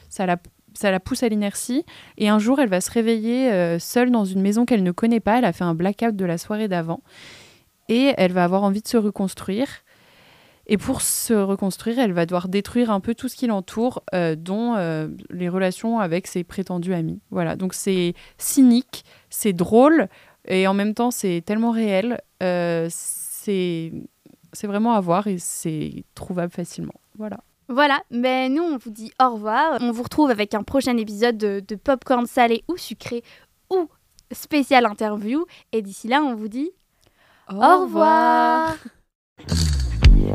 ça 0.09 0.27
la 0.27 0.37
ça 0.79 0.93
la 0.93 1.01
pousse 1.01 1.23
à 1.25 1.29
l'inertie. 1.29 1.85
Et 2.19 2.29
un 2.29 2.39
jour, 2.39 2.61
elle 2.61 2.69
va 2.69 2.81
se 2.81 2.91
réveiller 2.91 3.51
euh, 3.51 3.79
seule 3.79 4.11
dans 4.11 4.25
une 4.25 4.41
maison 4.41 4.65
qu'elle 4.65 4.85
ne 4.85 4.93
connaît 4.93 5.21
pas. 5.21 5.39
Elle 5.39 5.45
a 5.45 5.53
fait 5.53 5.65
un 5.65 5.75
blackout 5.75 6.15
de 6.15 6.25
la 6.25 6.39
soirée 6.39 6.69
d'avant. 6.69 7.01
Et 7.89 8.13
elle 8.17 8.33
va 8.33 8.45
avoir 8.45 8.63
envie 8.63 8.83
de 8.83 8.89
se 8.89 8.97
reconstruire. 8.97 9.67
Et 10.69 10.77
pour 10.77 11.01
se 11.01 11.33
reconstruire, 11.33 11.99
elle 11.99 12.13
va 12.13 12.27
devoir 12.27 12.49
détruire 12.49 12.91
un 12.91 13.01
peu 13.01 13.15
tout 13.15 13.29
ce 13.29 13.37
qui 13.37 13.47
l'entoure, 13.47 14.03
euh, 14.15 14.37
dont 14.37 14.75
euh, 14.77 15.09
les 15.31 15.49
relations 15.49 15.99
avec 15.99 16.27
ses 16.27 16.45
prétendus 16.45 16.93
amis. 16.93 17.21
Voilà, 17.31 17.57
donc 17.57 17.73
c'est 17.75 18.15
cynique, 18.37 19.05
c'est 19.31 19.55
drôle, 19.55 20.09
et 20.47 20.67
en 20.67 20.75
même 20.75 20.95
temps 20.95 21.11
c'est 21.11 21.43
tellement 21.45 21.71
réel. 21.71 22.21
c'est 22.41 23.93
vraiment 24.65 24.93
à 24.93 25.01
voir 25.01 25.27
et 25.27 25.39
c'est 25.39 26.05
trouvable 26.15 26.53
facilement. 26.53 26.95
Voilà. 27.17 27.39
Voilà, 27.71 28.01
mais 28.11 28.49
nous 28.49 28.63
on 28.63 28.79
vous 28.79 28.91
dit 28.91 29.13
au 29.21 29.35
revoir. 29.35 29.79
On 29.81 29.93
vous 29.93 30.03
retrouve 30.03 30.31
avec 30.31 30.55
un 30.55 30.63
prochain 30.63 30.97
épisode 30.97 31.37
de, 31.37 31.63
de 31.67 31.75
Popcorn 31.77 32.27
salé 32.27 32.65
ou 32.67 32.79
sucré 32.79 33.23
ou 33.71 33.89
spécial 34.33 34.87
interview. 34.87 35.45
Et 35.73 35.83
d'ici 35.83 36.09
là, 36.09 36.23
on 36.23 36.35
vous 36.35 36.49
dit 36.49 36.71
au, 37.51 37.57
revoir. 37.57 38.77